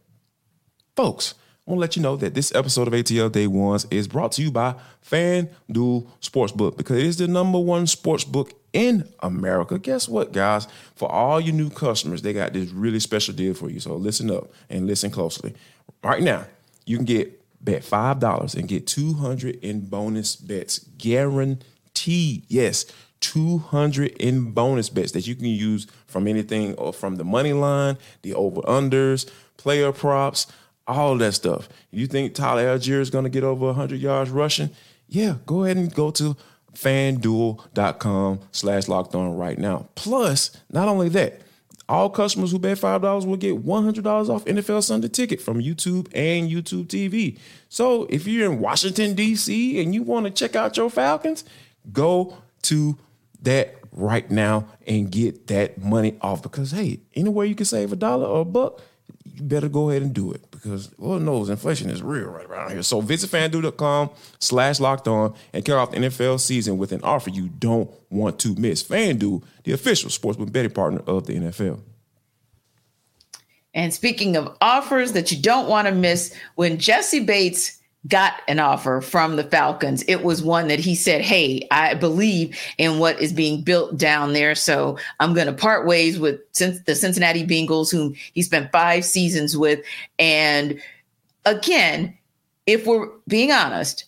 folks. 0.95 1.33
I 1.67 1.71
want 1.71 1.79
to 1.79 1.81
let 1.81 1.95
you 1.97 2.01
know 2.01 2.15
that 2.15 2.33
this 2.33 2.55
episode 2.55 2.87
of 2.87 2.93
ATL 2.93 3.29
Day 3.29 3.45
Ones 3.45 3.85
is 3.91 4.07
brought 4.07 4.31
to 4.33 4.41
you 4.41 4.51
by 4.51 4.75
FanDuel 5.05 6.07
Sportsbook 6.21 6.77
because 6.77 6.95
it 6.97 7.05
is 7.05 7.17
the 7.17 7.27
number 7.27 7.59
one 7.59 7.87
sports 7.87 8.23
book 8.23 8.53
in 8.71 9.05
America. 9.19 9.77
Guess 9.77 10.07
what, 10.07 10.31
guys? 10.31 10.65
For 10.95 11.11
all 11.11 11.41
your 11.41 11.53
new 11.53 11.69
customers, 11.69 12.21
they 12.21 12.31
got 12.31 12.53
this 12.53 12.69
really 12.69 13.01
special 13.01 13.33
deal 13.33 13.53
for 13.53 13.69
you. 13.69 13.81
So 13.81 13.97
listen 13.97 14.31
up 14.31 14.49
and 14.69 14.87
listen 14.87 15.11
closely. 15.11 15.55
Right 16.01 16.23
now, 16.23 16.45
you 16.85 16.95
can 16.95 17.05
get 17.05 17.37
bet 17.67 17.83
$5 17.83 18.55
and 18.55 18.65
get 18.69 18.87
200 18.87 19.57
in 19.57 19.81
bonus 19.81 20.37
bets 20.37 20.79
guaranteed. 20.97 22.45
Yes, 22.47 22.85
200 23.19 24.11
in 24.21 24.51
bonus 24.51 24.89
bets 24.89 25.11
that 25.11 25.27
you 25.27 25.35
can 25.35 25.47
use 25.47 25.85
from 26.07 26.29
anything 26.29 26.75
or 26.75 26.93
from 26.93 27.17
the 27.17 27.25
money 27.25 27.51
line, 27.51 27.97
the 28.21 28.33
over 28.33 28.61
unders, 28.61 29.29
player 29.57 29.91
props 29.91 30.47
all 30.87 31.17
that 31.17 31.33
stuff. 31.33 31.67
You 31.91 32.07
think 32.07 32.33
Tyler 32.33 32.77
Allgeier 32.77 33.01
is 33.01 33.09
going 33.09 33.25
to 33.25 33.29
get 33.29 33.43
over 33.43 33.65
100 33.65 33.99
yards 33.99 34.29
rushing? 34.29 34.69
Yeah, 35.09 35.35
go 35.45 35.65
ahead 35.65 35.75
and 35.75 35.93
go 35.93 36.11
to 36.11 36.37
fanduel.com 36.73 38.39
slash 38.53 38.87
locked 38.87 39.13
on 39.13 39.35
right 39.35 39.59
now. 39.59 39.89
Plus, 39.95 40.55
not 40.71 40.87
only 40.87 41.09
that, 41.09 41.41
all 41.89 42.09
customers 42.09 42.51
who 42.51 42.59
bet 42.59 42.77
$5 42.77 43.25
will 43.25 43.37
get 43.37 43.63
$100 43.63 44.29
off 44.29 44.45
NFL 44.45 44.83
Sunday 44.83 45.07
ticket 45.07 45.41
from 45.41 45.61
YouTube 45.61 46.07
and 46.13 46.49
YouTube 46.49 46.87
TV. 46.87 47.37
So 47.69 48.05
if 48.09 48.27
you're 48.27 48.51
in 48.51 48.59
Washington, 48.59 49.13
D.C. 49.13 49.81
and 49.81 49.93
you 49.93 50.03
want 50.03 50.25
to 50.25 50.31
check 50.31 50.55
out 50.55 50.75
your 50.75 50.89
Falcons, 50.89 51.43
go 51.93 52.37
to 52.63 52.97
that 53.41 53.75
right 53.91 54.29
now 54.29 54.67
and 54.85 55.11
get 55.11 55.47
that 55.47 55.81
money 55.81 56.17
off 56.21 56.43
because, 56.43 56.71
hey, 56.71 56.99
anywhere 57.15 57.45
you 57.45 57.55
can 57.55 57.65
save 57.65 57.93
a 57.93 57.95
dollar 57.95 58.25
or 58.25 58.41
a 58.41 58.45
buck– 58.45 58.81
better 59.41 59.69
go 59.69 59.89
ahead 59.89 60.01
and 60.01 60.13
do 60.13 60.31
it 60.31 60.49
because 60.51 60.91
Lord 60.97 61.21
knows 61.21 61.49
inflation 61.49 61.89
is 61.89 62.01
real 62.01 62.27
right 62.27 62.45
around 62.45 62.71
here. 62.71 62.83
So 62.83 63.01
visit 63.01 63.29
fanduel.com 63.29 64.09
slash 64.39 64.79
locked 64.79 65.07
on 65.07 65.33
and 65.53 65.63
kick 65.63 65.75
off 65.75 65.91
the 65.91 65.97
NFL 65.97 66.39
season 66.39 66.77
with 66.77 66.91
an 66.91 67.01
offer 67.03 67.29
you 67.29 67.47
don't 67.47 67.89
want 68.09 68.39
to 68.39 68.55
miss. 68.55 68.83
FanDuel, 68.83 69.43
the 69.63 69.71
official 69.71 70.09
sportsbook 70.09 70.51
betting 70.51 70.71
partner 70.71 71.01
of 71.07 71.25
the 71.25 71.33
NFL. 71.33 71.79
And 73.73 73.93
speaking 73.93 74.35
of 74.35 74.57
offers 74.59 75.11
that 75.11 75.31
you 75.31 75.39
don't 75.39 75.69
want 75.69 75.87
to 75.87 75.93
miss, 75.93 76.33
when 76.55 76.79
Jessie 76.79 77.23
Bates 77.23 77.76
got 78.07 78.41
an 78.47 78.59
offer 78.59 79.01
from 79.01 79.35
the 79.35 79.43
Falcons, 79.43 80.03
it 80.07 80.23
was 80.23 80.41
one 80.41 80.67
that 80.67 80.79
he 80.79 80.95
said, 80.95 81.21
Hey, 81.21 81.67
I 81.71 81.93
believe 81.93 82.57
in 82.77 82.99
what 82.99 83.19
is 83.19 83.33
being 83.33 83.61
built 83.61 83.97
down 83.97 84.33
there. 84.33 84.55
So 84.55 84.97
I'm 85.19 85.33
going 85.33 85.47
to 85.47 85.53
part 85.53 85.87
ways 85.87 86.19
with 86.19 86.39
the 86.53 86.95
Cincinnati 86.95 87.45
Bengals, 87.45 87.91
whom 87.91 88.15
he 88.33 88.41
spent 88.41 88.71
five 88.71 89.05
seasons 89.05 89.57
with. 89.57 89.79
And 90.19 90.81
again, 91.45 92.17
if 92.65 92.85
we're 92.85 93.09
being 93.27 93.51
honest, 93.51 94.05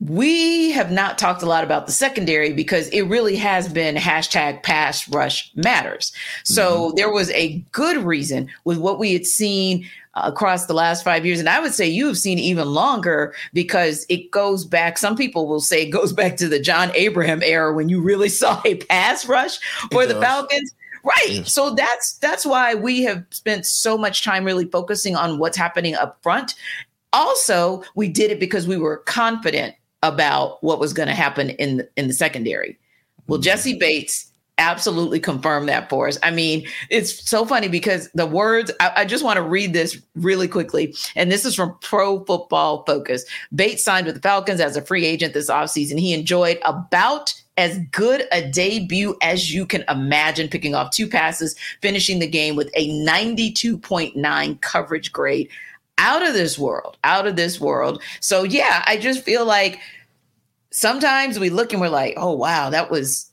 we 0.00 0.70
have 0.70 0.92
not 0.92 1.18
talked 1.18 1.42
a 1.42 1.46
lot 1.46 1.64
about 1.64 1.86
the 1.86 1.92
secondary 1.92 2.52
because 2.52 2.88
it 2.88 3.02
really 3.02 3.34
has 3.36 3.68
been 3.68 3.96
hashtag 3.96 4.62
pass 4.62 5.08
rush 5.08 5.50
matters. 5.56 6.12
So 6.44 6.88
mm-hmm. 6.88 6.96
there 6.96 7.10
was 7.10 7.30
a 7.30 7.58
good 7.72 7.96
reason 7.98 8.48
with 8.64 8.78
what 8.78 8.98
we 8.98 9.12
had 9.12 9.26
seen 9.26 9.88
across 10.24 10.66
the 10.66 10.74
last 10.74 11.04
five 11.04 11.24
years. 11.24 11.40
And 11.40 11.48
I 11.48 11.60
would 11.60 11.74
say 11.74 11.86
you've 11.86 12.18
seen 12.18 12.38
even 12.38 12.68
longer 12.68 13.34
because 13.52 14.06
it 14.08 14.30
goes 14.30 14.64
back. 14.64 14.98
Some 14.98 15.16
people 15.16 15.46
will 15.46 15.60
say 15.60 15.82
it 15.82 15.90
goes 15.90 16.12
back 16.12 16.36
to 16.38 16.48
the 16.48 16.60
John 16.60 16.90
Abraham 16.94 17.42
era 17.42 17.74
when 17.74 17.88
you 17.88 18.00
really 18.00 18.28
saw 18.28 18.60
a 18.64 18.76
pass 18.76 19.26
rush 19.26 19.58
for 19.90 20.06
the 20.06 20.20
Falcons. 20.20 20.74
Right. 21.04 21.46
So 21.46 21.74
that's 21.74 22.14
that's 22.14 22.44
why 22.44 22.74
we 22.74 23.02
have 23.04 23.24
spent 23.30 23.64
so 23.64 23.96
much 23.96 24.24
time 24.24 24.44
really 24.44 24.66
focusing 24.66 25.16
on 25.16 25.38
what's 25.38 25.56
happening 25.56 25.94
up 25.94 26.18
front. 26.22 26.54
Also, 27.12 27.82
we 27.94 28.08
did 28.08 28.30
it 28.30 28.40
because 28.40 28.66
we 28.66 28.76
were 28.76 28.98
confident 28.98 29.74
about 30.02 30.62
what 30.62 30.78
was 30.78 30.92
going 30.92 31.08
to 31.08 31.14
happen 31.14 31.50
in 31.50 31.78
the, 31.78 31.88
in 31.96 32.08
the 32.08 32.12
secondary. 32.12 32.78
Well, 33.26 33.40
mm-hmm. 33.40 33.78
Bates 33.78 34.27
absolutely 34.58 35.20
confirm 35.20 35.66
that 35.66 35.88
for 35.88 36.08
us. 36.08 36.18
I 36.22 36.30
mean, 36.30 36.66
it's 36.90 37.28
so 37.28 37.46
funny 37.46 37.68
because 37.68 38.10
the 38.14 38.26
words, 38.26 38.70
I, 38.80 38.92
I, 38.96 39.04
just 39.04 39.24
want 39.24 39.36
to 39.36 39.42
read 39.42 39.72
this 39.72 40.00
really 40.16 40.48
quickly. 40.48 40.94
And 41.16 41.30
this 41.30 41.44
is 41.44 41.54
from 41.54 41.76
Pro 41.80 42.24
Football 42.24 42.84
Focus. 42.84 43.24
Bates 43.54 43.84
signed 43.84 44.06
with 44.06 44.16
the 44.16 44.20
Falcons 44.20 44.60
as 44.60 44.76
a 44.76 44.82
free 44.82 45.06
agent 45.06 45.34
this 45.34 45.50
offseason. 45.50 45.98
He 45.98 46.12
enjoyed 46.12 46.58
about 46.64 47.34
as 47.56 47.78
good 47.90 48.24
a 48.30 48.48
debut 48.50 49.16
as 49.22 49.52
you 49.52 49.66
can 49.66 49.84
imagine, 49.88 50.48
picking 50.48 50.74
off 50.74 50.90
two 50.90 51.08
passes, 51.08 51.56
finishing 51.82 52.18
the 52.18 52.26
game 52.26 52.54
with 52.54 52.70
a 52.74 52.88
92.9 52.88 54.60
coverage 54.60 55.12
grade. 55.12 55.48
Out 56.00 56.24
of 56.24 56.32
this 56.32 56.56
world, 56.56 56.96
out 57.02 57.26
of 57.26 57.34
this 57.34 57.60
world. 57.60 58.00
So, 58.20 58.44
yeah, 58.44 58.84
I 58.86 58.98
just 58.98 59.24
feel 59.24 59.44
like 59.44 59.80
sometimes 60.70 61.40
we 61.40 61.50
look 61.50 61.72
and 61.72 61.80
we're 61.80 61.88
like, 61.88 62.14
oh, 62.16 62.32
wow, 62.32 62.70
that 62.70 62.88
was 62.88 63.27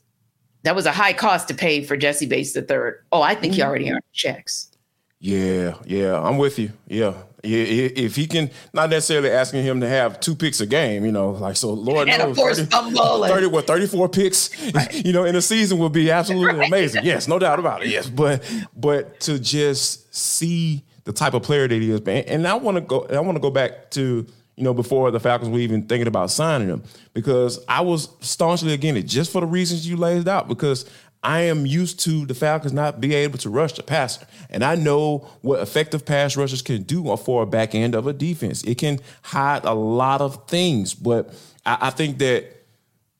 that 0.66 0.74
was 0.74 0.84
a 0.84 0.92
high 0.92 1.12
cost 1.12 1.46
to 1.46 1.54
pay 1.54 1.84
for 1.84 1.96
Jessie 1.96 2.26
Bates 2.26 2.52
the 2.52 2.60
third. 2.60 3.04
Oh, 3.12 3.22
I 3.22 3.36
think 3.36 3.54
he 3.54 3.62
already 3.62 3.84
mm-hmm. 3.84 3.94
earned 3.94 4.04
checks. 4.12 4.72
Yeah, 5.20 5.74
yeah, 5.86 6.20
I'm 6.20 6.38
with 6.38 6.58
you. 6.58 6.72
Yeah, 6.88 7.14
if 7.44 8.16
he 8.16 8.26
can, 8.26 8.50
not 8.72 8.90
necessarily 8.90 9.30
asking 9.30 9.62
him 9.62 9.80
to 9.80 9.88
have 9.88 10.18
two 10.18 10.34
picks 10.34 10.60
a 10.60 10.66
game, 10.66 11.04
you 11.04 11.12
know, 11.12 11.30
like 11.30 11.54
so. 11.54 11.72
Lord 11.72 12.08
and 12.08 12.18
knows, 12.18 12.58
30, 12.58 12.64
30, 12.64 13.46
what, 13.46 13.66
34 13.68 14.08
picks, 14.08 14.72
right. 14.72 14.92
you 15.06 15.12
know, 15.12 15.24
in 15.24 15.36
a 15.36 15.40
season 15.40 15.78
would 15.78 15.92
be 15.92 16.10
absolutely 16.10 16.58
right. 16.58 16.68
amazing. 16.68 17.04
Yes, 17.04 17.28
no 17.28 17.38
doubt 17.38 17.60
about 17.60 17.84
it. 17.84 17.88
Yes, 17.88 18.10
but 18.10 18.42
but 18.74 19.20
to 19.20 19.38
just 19.38 20.12
see 20.12 20.84
the 21.04 21.12
type 21.12 21.34
of 21.34 21.44
player 21.44 21.68
that 21.68 21.80
he 21.80 21.92
is, 21.92 22.00
and 22.00 22.46
I 22.46 22.54
want 22.54 22.76
to 22.76 22.80
go, 22.80 23.06
I 23.06 23.20
want 23.20 23.36
to 23.36 23.40
go 23.40 23.50
back 23.50 23.92
to 23.92 24.26
you 24.56 24.64
know, 24.64 24.72
before 24.72 25.10
the 25.10 25.20
Falcons 25.20 25.50
were 25.50 25.58
even 25.58 25.82
thinking 25.82 26.08
about 26.08 26.30
signing 26.30 26.68
him 26.68 26.82
because 27.12 27.62
I 27.68 27.82
was 27.82 28.08
staunchly 28.20 28.72
against 28.72 28.98
it 28.98 29.06
just 29.06 29.30
for 29.30 29.42
the 29.42 29.46
reasons 29.46 29.88
you 29.88 29.96
laid 29.96 30.26
out 30.26 30.48
because 30.48 30.88
I 31.22 31.40
am 31.42 31.66
used 31.66 32.00
to 32.00 32.24
the 32.24 32.34
Falcons 32.34 32.72
not 32.72 33.00
being 33.00 33.12
able 33.12 33.38
to 33.38 33.50
rush 33.50 33.72
the 33.72 33.82
passer. 33.82 34.26
And 34.48 34.64
I 34.64 34.76
know 34.76 35.28
what 35.42 35.60
effective 35.60 36.06
pass 36.06 36.36
rushers 36.36 36.62
can 36.62 36.84
do 36.84 37.14
for 37.16 37.42
a 37.42 37.46
back 37.46 37.74
end 37.74 37.94
of 37.94 38.06
a 38.06 38.12
defense. 38.12 38.62
It 38.62 38.78
can 38.78 39.00
hide 39.22 39.64
a 39.64 39.74
lot 39.74 40.20
of 40.20 40.48
things, 40.48 40.94
but 40.94 41.34
I, 41.66 41.78
I 41.82 41.90
think 41.90 42.18
that 42.18 42.52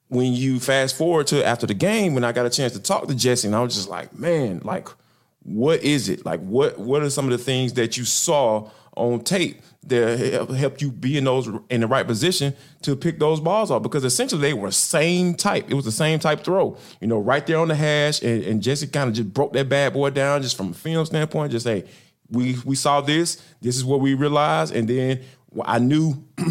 when 0.08 0.32
you 0.32 0.60
fast 0.60 0.96
forward 0.96 1.26
to 1.28 1.44
after 1.44 1.66
the 1.66 1.74
game, 1.74 2.14
when 2.14 2.24
I 2.24 2.32
got 2.32 2.46
a 2.46 2.50
chance 2.50 2.72
to 2.74 2.80
talk 2.80 3.08
to 3.08 3.14
Jessie, 3.14 3.48
and 3.48 3.56
I 3.56 3.60
was 3.60 3.74
just 3.74 3.88
like, 3.88 4.16
man, 4.16 4.60
like, 4.62 4.88
what 5.42 5.82
is 5.82 6.08
it? 6.08 6.24
Like, 6.24 6.40
what 6.40 6.78
what 6.78 7.02
are 7.02 7.10
some 7.10 7.24
of 7.24 7.32
the 7.32 7.44
things 7.44 7.72
that 7.74 7.96
you 7.96 8.04
saw 8.04 8.70
on 8.96 9.20
tape 9.20 9.60
that 9.88 10.50
help 10.50 10.80
you 10.80 10.90
be 10.90 11.16
in 11.16 11.24
those 11.24 11.48
in 11.70 11.80
the 11.80 11.86
right 11.86 12.06
position 12.06 12.54
to 12.82 12.96
pick 12.96 13.18
those 13.18 13.40
balls 13.40 13.70
off 13.70 13.82
because 13.82 14.04
essentially 14.04 14.40
they 14.40 14.54
were 14.54 14.70
same 14.70 15.34
type. 15.34 15.70
It 15.70 15.74
was 15.74 15.84
the 15.84 15.92
same 15.92 16.18
type 16.18 16.44
throw, 16.44 16.76
you 17.00 17.06
know, 17.06 17.18
right 17.18 17.46
there 17.46 17.58
on 17.58 17.68
the 17.68 17.74
hash. 17.74 18.22
And, 18.22 18.42
and 18.44 18.62
Jessie 18.62 18.86
kind 18.86 19.08
of 19.08 19.14
just 19.14 19.32
broke 19.32 19.52
that 19.52 19.68
bad 19.68 19.92
boy 19.92 20.10
down 20.10 20.42
just 20.42 20.56
from 20.56 20.70
a 20.70 20.74
film 20.74 21.06
standpoint. 21.06 21.52
Just 21.52 21.64
say, 21.64 21.84
we 22.30 22.56
we 22.64 22.74
saw 22.74 23.00
this. 23.00 23.42
This 23.60 23.76
is 23.76 23.84
what 23.84 24.00
we 24.00 24.14
realized, 24.14 24.74
and 24.74 24.88
then 24.88 25.22
I 25.64 25.78
knew. 25.78 26.24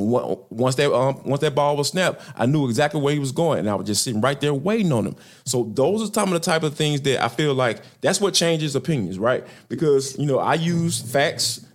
once 0.00 0.76
that 0.76 0.90
um, 0.94 1.20
once 1.24 1.42
that 1.42 1.54
ball 1.54 1.76
was 1.76 1.88
snapped, 1.88 2.22
I 2.34 2.46
knew 2.46 2.66
exactly 2.66 3.00
where 3.00 3.12
he 3.12 3.18
was 3.18 3.32
going, 3.32 3.58
and 3.58 3.68
I 3.68 3.74
was 3.74 3.86
just 3.86 4.02
sitting 4.02 4.22
right 4.22 4.40
there 4.40 4.54
waiting 4.54 4.92
on 4.92 5.06
him. 5.06 5.16
So 5.44 5.70
those 5.74 6.02
are 6.02 6.12
some 6.12 6.28
of 6.28 6.32
the 6.32 6.40
type 6.40 6.62
of 6.62 6.74
things 6.74 7.02
that 7.02 7.22
I 7.22 7.28
feel 7.28 7.52
like 7.52 7.82
that's 8.00 8.18
what 8.18 8.32
changes 8.32 8.74
opinions, 8.74 9.18
right? 9.18 9.46
Because 9.68 10.18
you 10.18 10.24
know 10.24 10.38
I 10.38 10.54
use 10.54 11.02
facts 11.02 11.66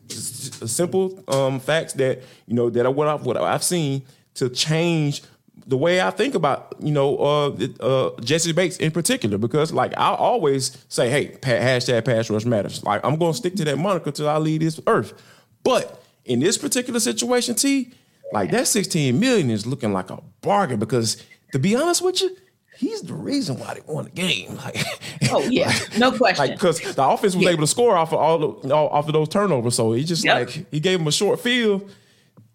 simple 0.68 1.24
um, 1.28 1.60
facts 1.60 1.94
that 1.94 2.24
you 2.48 2.56
know 2.56 2.70
that 2.70 2.86
are 2.86 2.92
what 2.92 3.08
I've, 3.08 3.26
what 3.26 3.38
I've 3.38 3.64
seen 3.64 4.04
to 4.36 4.50
change 4.50 5.22
the 5.68 5.78
way 5.78 6.02
I 6.02 6.12
think 6.12 6.36
about, 6.36 6.76
you 6.80 6.92
know, 6.92 7.18
uh, 7.18 7.68
uh, 7.80 8.22
Jessie 8.22 8.52
Bates 8.52 8.78
in 8.78 8.92
particular, 8.92 9.38
because 9.38 9.72
like 9.72 9.94
I 9.98 10.10
always 10.14 10.78
say, 10.90 11.10
hey, 11.10 11.38
hashtag 11.42 12.06
pass 12.06 12.30
rush 12.30 12.46
matters. 12.46 12.84
Like 12.84 13.04
I'm 13.04 13.18
to 13.18 13.34
stick 13.34 13.56
to 13.56 13.66
that 13.66 13.78
moniker 13.78 14.12
till 14.12 14.30
I 14.30 14.38
leave 14.38 14.60
this 14.60 14.80
earth. 14.86 15.14
But 15.64 16.04
in 16.26 16.40
this 16.40 16.58
particular 16.58 17.00
situation, 17.00 17.56
T, 17.56 17.92
like 18.32 18.52
that 18.52 18.68
16 18.68 19.20
million 19.20 19.50
is 19.50 19.66
looking 19.66 19.94
like 19.94 20.10
a 20.10 20.22
bargain 20.42 20.80
because 20.80 21.24
to 21.52 21.60
be 21.60 21.76
honest 21.76 22.02
with 22.02 22.22
you, 22.22 22.36
he's 22.78 23.02
the 23.02 23.14
reason 23.14 23.60
why 23.60 23.74
they 23.74 23.82
won 23.86 24.06
the 24.06 24.12
game. 24.12 24.56
Like, 24.56 24.84
oh 25.32 25.44
yeah, 25.44 25.74
no 25.98 26.12
question. 26.12 26.52
Because 26.52 26.84
like, 26.84 26.96
the 26.96 27.04
offense 27.04 27.36
was 27.36 27.44
yeah. 27.44 27.52
able 27.52 27.62
to 27.62 27.68
score 27.68 27.96
off 27.96 28.14
of 28.14 28.20
all, 28.20 28.38
the, 28.38 28.74
all 28.74 28.90
off 28.90 29.08
of 29.08 29.14
those 29.14 29.30
turnovers, 29.30 29.76
so 29.76 29.94
he 29.94 30.04
just 30.04 30.24
yep. 30.24 30.48
like 30.48 30.72
he 30.72 30.80
gave 30.80 31.00
him 31.00 31.08
a 31.08 31.12
short 31.12 31.40
field. 31.40 31.90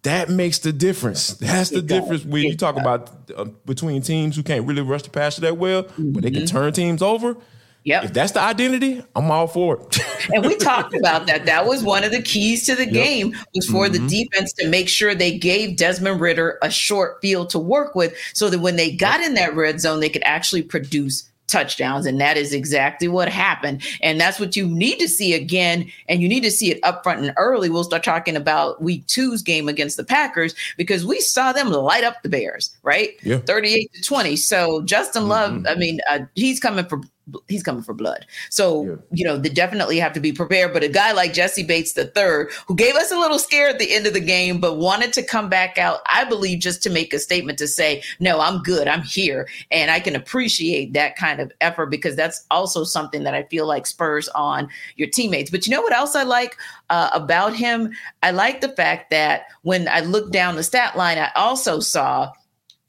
That 0.02 0.30
makes 0.30 0.60
the 0.60 0.72
difference. 0.72 1.34
That's 1.34 1.68
the 1.68 1.78
it 1.78 1.86
difference 1.86 2.22
does. 2.22 2.32
when 2.32 2.44
it 2.44 2.48
you 2.48 2.56
talk 2.56 2.76
does. 2.76 2.82
about 2.82 3.30
uh, 3.36 3.44
between 3.66 4.00
teams 4.00 4.34
who 4.34 4.42
can't 4.42 4.66
really 4.66 4.82
rush 4.82 5.02
the 5.02 5.10
passer 5.10 5.42
that 5.42 5.58
well, 5.58 5.84
mm-hmm. 5.84 6.12
but 6.12 6.22
they 6.22 6.30
can 6.30 6.42
mm-hmm. 6.42 6.56
turn 6.56 6.72
teams 6.72 7.02
over. 7.02 7.36
Yep. 7.84 8.04
If 8.04 8.12
that's 8.12 8.32
the 8.32 8.40
identity, 8.40 9.02
I'm 9.16 9.30
all 9.30 9.46
for 9.46 9.80
it. 9.80 9.98
and 10.34 10.44
we 10.44 10.56
talked 10.56 10.94
about 10.94 11.26
that. 11.26 11.46
That 11.46 11.66
was 11.66 11.82
one 11.82 12.04
of 12.04 12.10
the 12.10 12.20
keys 12.20 12.66
to 12.66 12.74
the 12.74 12.84
yep. 12.84 12.92
game 12.92 13.36
was 13.54 13.66
for 13.66 13.86
mm-hmm. 13.86 14.06
the 14.06 14.24
defense 14.24 14.52
to 14.54 14.68
make 14.68 14.88
sure 14.88 15.14
they 15.14 15.38
gave 15.38 15.76
Desmond 15.76 16.20
Ridder 16.20 16.58
a 16.62 16.70
short 16.70 17.20
field 17.22 17.48
to 17.50 17.58
work 17.58 17.94
with 17.94 18.14
so 18.34 18.50
that 18.50 18.60
when 18.60 18.76
they 18.76 18.94
got 18.94 19.20
in 19.20 19.34
that 19.34 19.54
red 19.54 19.80
zone, 19.80 20.00
they 20.00 20.10
could 20.10 20.24
actually 20.24 20.62
produce 20.62 21.30
touchdowns. 21.50 22.06
And 22.06 22.20
that 22.20 22.36
is 22.36 22.52
exactly 22.52 23.08
what 23.08 23.28
happened. 23.28 23.82
And 24.02 24.20
that's 24.20 24.40
what 24.40 24.56
you 24.56 24.66
need 24.66 24.98
to 25.00 25.08
see 25.08 25.34
again. 25.34 25.90
And 26.08 26.22
you 26.22 26.28
need 26.28 26.42
to 26.42 26.50
see 26.50 26.70
it 26.70 26.78
up 26.82 27.02
front 27.02 27.20
and 27.20 27.34
early. 27.36 27.68
We'll 27.68 27.84
start 27.84 28.04
talking 28.04 28.36
about 28.36 28.80
week 28.82 29.06
two's 29.06 29.42
game 29.42 29.68
against 29.68 29.96
the 29.96 30.04
Packers 30.04 30.54
because 30.76 31.04
we 31.04 31.20
saw 31.20 31.52
them 31.52 31.70
light 31.70 32.04
up 32.04 32.22
the 32.22 32.28
Bears, 32.28 32.74
right? 32.82 33.10
Yeah. 33.22 33.38
38 33.38 33.92
to 33.94 34.02
20. 34.02 34.36
So 34.36 34.82
Justin 34.82 35.28
Love, 35.28 35.52
mm-hmm. 35.52 35.66
I 35.66 35.74
mean, 35.74 36.00
uh, 36.08 36.20
he's 36.34 36.60
coming 36.60 36.86
for 36.86 37.00
he's 37.48 37.62
coming 37.62 37.82
for 37.82 37.94
blood. 37.94 38.26
So, 38.48 38.84
yeah. 38.84 38.96
you 39.12 39.24
know, 39.24 39.36
they 39.36 39.48
definitely 39.48 39.98
have 39.98 40.12
to 40.14 40.20
be 40.20 40.32
prepared. 40.32 40.72
But 40.72 40.82
a 40.82 40.88
guy 40.88 41.12
like 41.12 41.32
Jessie 41.32 41.62
Bates 41.62 41.92
the 41.92 42.06
third, 42.06 42.50
who 42.66 42.74
gave 42.74 42.94
us 42.94 43.10
a 43.10 43.18
little 43.18 43.38
scare 43.38 43.68
at 43.68 43.78
the 43.78 43.92
end 43.92 44.06
of 44.06 44.14
the 44.14 44.20
game, 44.20 44.60
but 44.60 44.78
wanted 44.78 45.12
to 45.14 45.22
come 45.22 45.48
back 45.48 45.78
out, 45.78 46.00
I 46.06 46.24
believe, 46.24 46.60
just 46.60 46.82
to 46.84 46.90
make 46.90 47.12
a 47.12 47.18
statement 47.18 47.58
to 47.58 47.68
say, 47.68 48.02
no, 48.18 48.40
I'm 48.40 48.62
good. 48.62 48.88
I'm 48.88 49.02
here. 49.02 49.48
And 49.70 49.90
I 49.90 50.00
can 50.00 50.16
appreciate 50.16 50.92
that 50.92 51.16
kind 51.16 51.40
of 51.40 51.52
effort 51.60 51.86
because 51.86 52.16
that's 52.16 52.46
also 52.50 52.84
something 52.84 53.22
that 53.24 53.34
I 53.34 53.44
feel 53.44 53.66
like 53.66 53.86
spurs 53.86 54.28
on 54.30 54.68
your 54.96 55.08
teammates. 55.08 55.50
But 55.50 55.66
you 55.66 55.70
know 55.70 55.82
what 55.82 55.92
else 55.92 56.14
I 56.14 56.22
like 56.22 56.56
uh, 56.90 57.10
about 57.12 57.54
him? 57.54 57.92
I 58.22 58.30
like 58.30 58.60
the 58.60 58.70
fact 58.70 59.10
that 59.10 59.46
when 59.62 59.88
I 59.88 60.00
looked 60.00 60.32
down 60.32 60.56
the 60.56 60.62
stat 60.62 60.96
line, 60.96 61.18
I 61.18 61.30
also 61.34 61.80
saw 61.80 62.32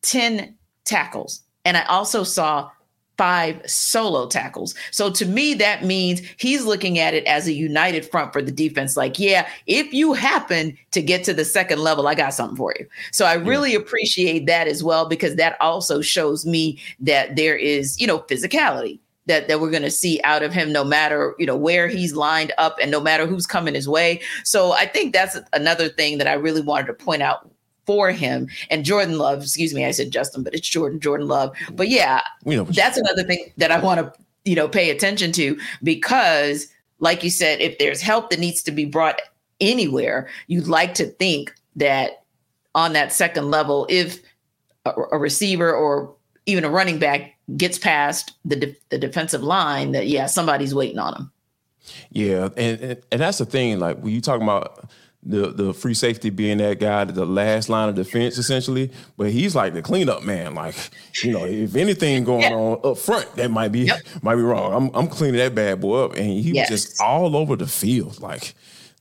10 0.02 0.56
tackles. 0.86 1.42
And 1.66 1.78
I 1.78 1.84
also 1.86 2.24
saw 2.24 2.72
five 3.18 3.62
solo 3.70 4.28
tackles. 4.28 4.74
So 4.92 5.12
to 5.12 5.26
me, 5.26 5.54
that 5.56 5.86
means 5.86 6.22
he's 6.38 6.66
looking 6.66 6.98
at 6.98 7.14
it 7.14 7.26
as 7.26 7.48
a 7.48 7.54
united 7.54 8.10
front 8.10 8.34
for 8.34 8.42
the 8.42 8.52
defense. 8.52 8.98
Like, 8.98 9.20
yeah, 9.20 9.48
if 9.68 9.94
you 9.94 10.14
happen 10.14 10.78
to 10.92 11.02
get 11.02 11.24
to 11.26 11.34
the 11.34 11.46
second 11.46 11.80
level, 11.80 12.08
I 12.08 12.16
got 12.16 12.34
something 12.34 12.58
for 12.58 12.74
you. 12.80 12.88
So 13.12 13.26
I 13.26 13.34
really 13.34 13.76
appreciate 13.76 14.48
that 14.48 14.68
as 14.68 14.84
well, 14.84 15.08
because 15.08 15.36
that 15.36 15.56
also 15.62 16.02
shows 16.02 16.46
me 16.46 16.80
that 17.00 17.36
there 17.36 17.56
is, 17.56 18.00
you 18.00 18.08
know, 18.08 18.20
physicality 18.20 19.00
that, 19.28 19.48
that 19.48 19.62
we're 19.62 19.70
going 19.70 19.84
to 19.84 19.92
see 19.92 20.20
out 20.24 20.44
of 20.44 20.52
him 20.52 20.72
no 20.72 20.84
matter 20.84 21.36
you 21.38 21.46
know 21.46 21.56
where 21.56 21.88
he's 21.88 22.16
lined 22.16 22.52
up 22.58 22.78
and 22.82 22.90
no 22.90 23.00
matter 23.00 23.28
who's 23.28 23.46
coming 23.46 23.76
his 23.76 23.88
way 23.88 24.20
so 24.44 24.72
i 24.74 24.86
think 24.86 25.14
that's 25.14 25.38
another 25.54 25.90
thing 25.90 26.18
that 26.18 26.28
i 26.28 26.34
really 26.34 26.60
wanted 26.60 26.88
to 26.88 26.94
point 26.94 27.22
out 27.22 27.48
for 27.86 28.12
him. 28.12 28.48
And 28.70 28.86
Jordan 28.86 29.18
Love, 29.18 29.44
excuse 29.44 29.74
me, 29.74 29.86
I 29.86 29.92
said 29.92 30.12
Justin, 30.12 30.44
but 30.44 30.54
it's 30.54 30.68
Jordan, 30.68 31.00
Jordan 31.00 31.28
Love. 31.28 31.56
But 31.74 31.90
yeah, 31.90 32.22
you 32.46 32.58
know, 32.58 32.64
that's 32.64 32.98
another 32.98 33.24
thing 33.24 33.52
that 33.58 33.72
I 33.72 33.80
want 33.80 34.00
to, 34.00 34.22
you 34.46 34.56
know, 34.56 34.68
pay 34.68 34.90
attention 34.90 35.32
to 35.34 35.60
because, 35.84 36.68
like 37.00 37.24
you 37.24 37.30
said, 37.30 37.60
if 37.62 37.78
there's 37.78 38.02
help 38.02 38.30
that 38.30 38.40
needs 38.40 38.64
to 38.64 38.72
be 38.72 38.86
brought 38.86 39.22
anywhere, 39.60 40.30
you'd 40.48 40.68
like 40.68 40.94
to 40.96 41.06
think 41.06 41.54
that 41.76 42.24
on 42.76 42.94
that 42.94 43.12
second 43.12 43.50
level, 43.52 43.86
if 43.90 44.20
a, 44.86 44.94
a 45.12 45.18
receiver 45.18 45.74
or 45.74 46.14
even 46.46 46.64
a 46.64 46.70
running 46.70 47.00
back 47.00 47.34
gets 47.58 47.78
past 47.78 48.34
the 48.46 48.56
de- 48.56 48.76
the 48.90 48.98
defensive 48.98 49.44
line, 49.44 49.92
that 49.92 50.08
yeah, 50.08 50.26
somebody's 50.26 50.74
waiting 50.74 51.00
on 51.00 51.16
him. 51.16 51.32
Yeah, 52.12 52.50
and, 52.58 52.80
and 52.80 53.02
and 53.12 53.22
that's 53.22 53.40
the 53.40 53.46
thing. 53.46 53.80
Like 53.80 54.00
when 54.00 54.14
you 54.14 54.22
talk 54.22 54.42
about 54.42 54.90
the 55.24 55.52
the 55.52 55.74
free 55.74 55.94
safety 55.94 56.30
being 56.30 56.58
that 56.58 56.80
guy, 56.80 57.04
the 57.06 57.26
last 57.26 57.70
line 57.70 57.90
of 57.90 57.96
defense 57.96 58.38
essentially. 58.38 58.92
But 59.18 59.32
he's 59.32 59.56
like 59.56 59.74
the 59.74 59.82
cleanup 59.82 60.24
man. 60.24 60.56
Like 60.56 60.76
you 61.24 61.32
know, 61.32 61.46
if 61.46 61.76
anything 61.76 62.24
going 62.24 62.42
yeah. 62.42 62.54
on 62.54 62.80
up 62.84 62.98
front, 62.98 63.36
that 63.36 63.52
might 63.52 63.72
be 63.72 63.82
yep. 63.82 64.00
might 64.22 64.36
be 64.36 64.42
wrong. 64.42 64.74
I'm 64.74 64.96
I'm 64.96 65.08
cleaning 65.08 65.38
that 65.38 65.54
bad 65.54 65.82
boy 65.82 66.06
up, 66.06 66.16
and 66.16 66.26
he 66.26 66.52
yes. 66.52 66.72
was 66.72 66.84
just 66.84 67.02
all 67.02 67.36
over 67.36 67.56
the 67.56 67.68
field. 67.68 68.20
Like 68.20 68.56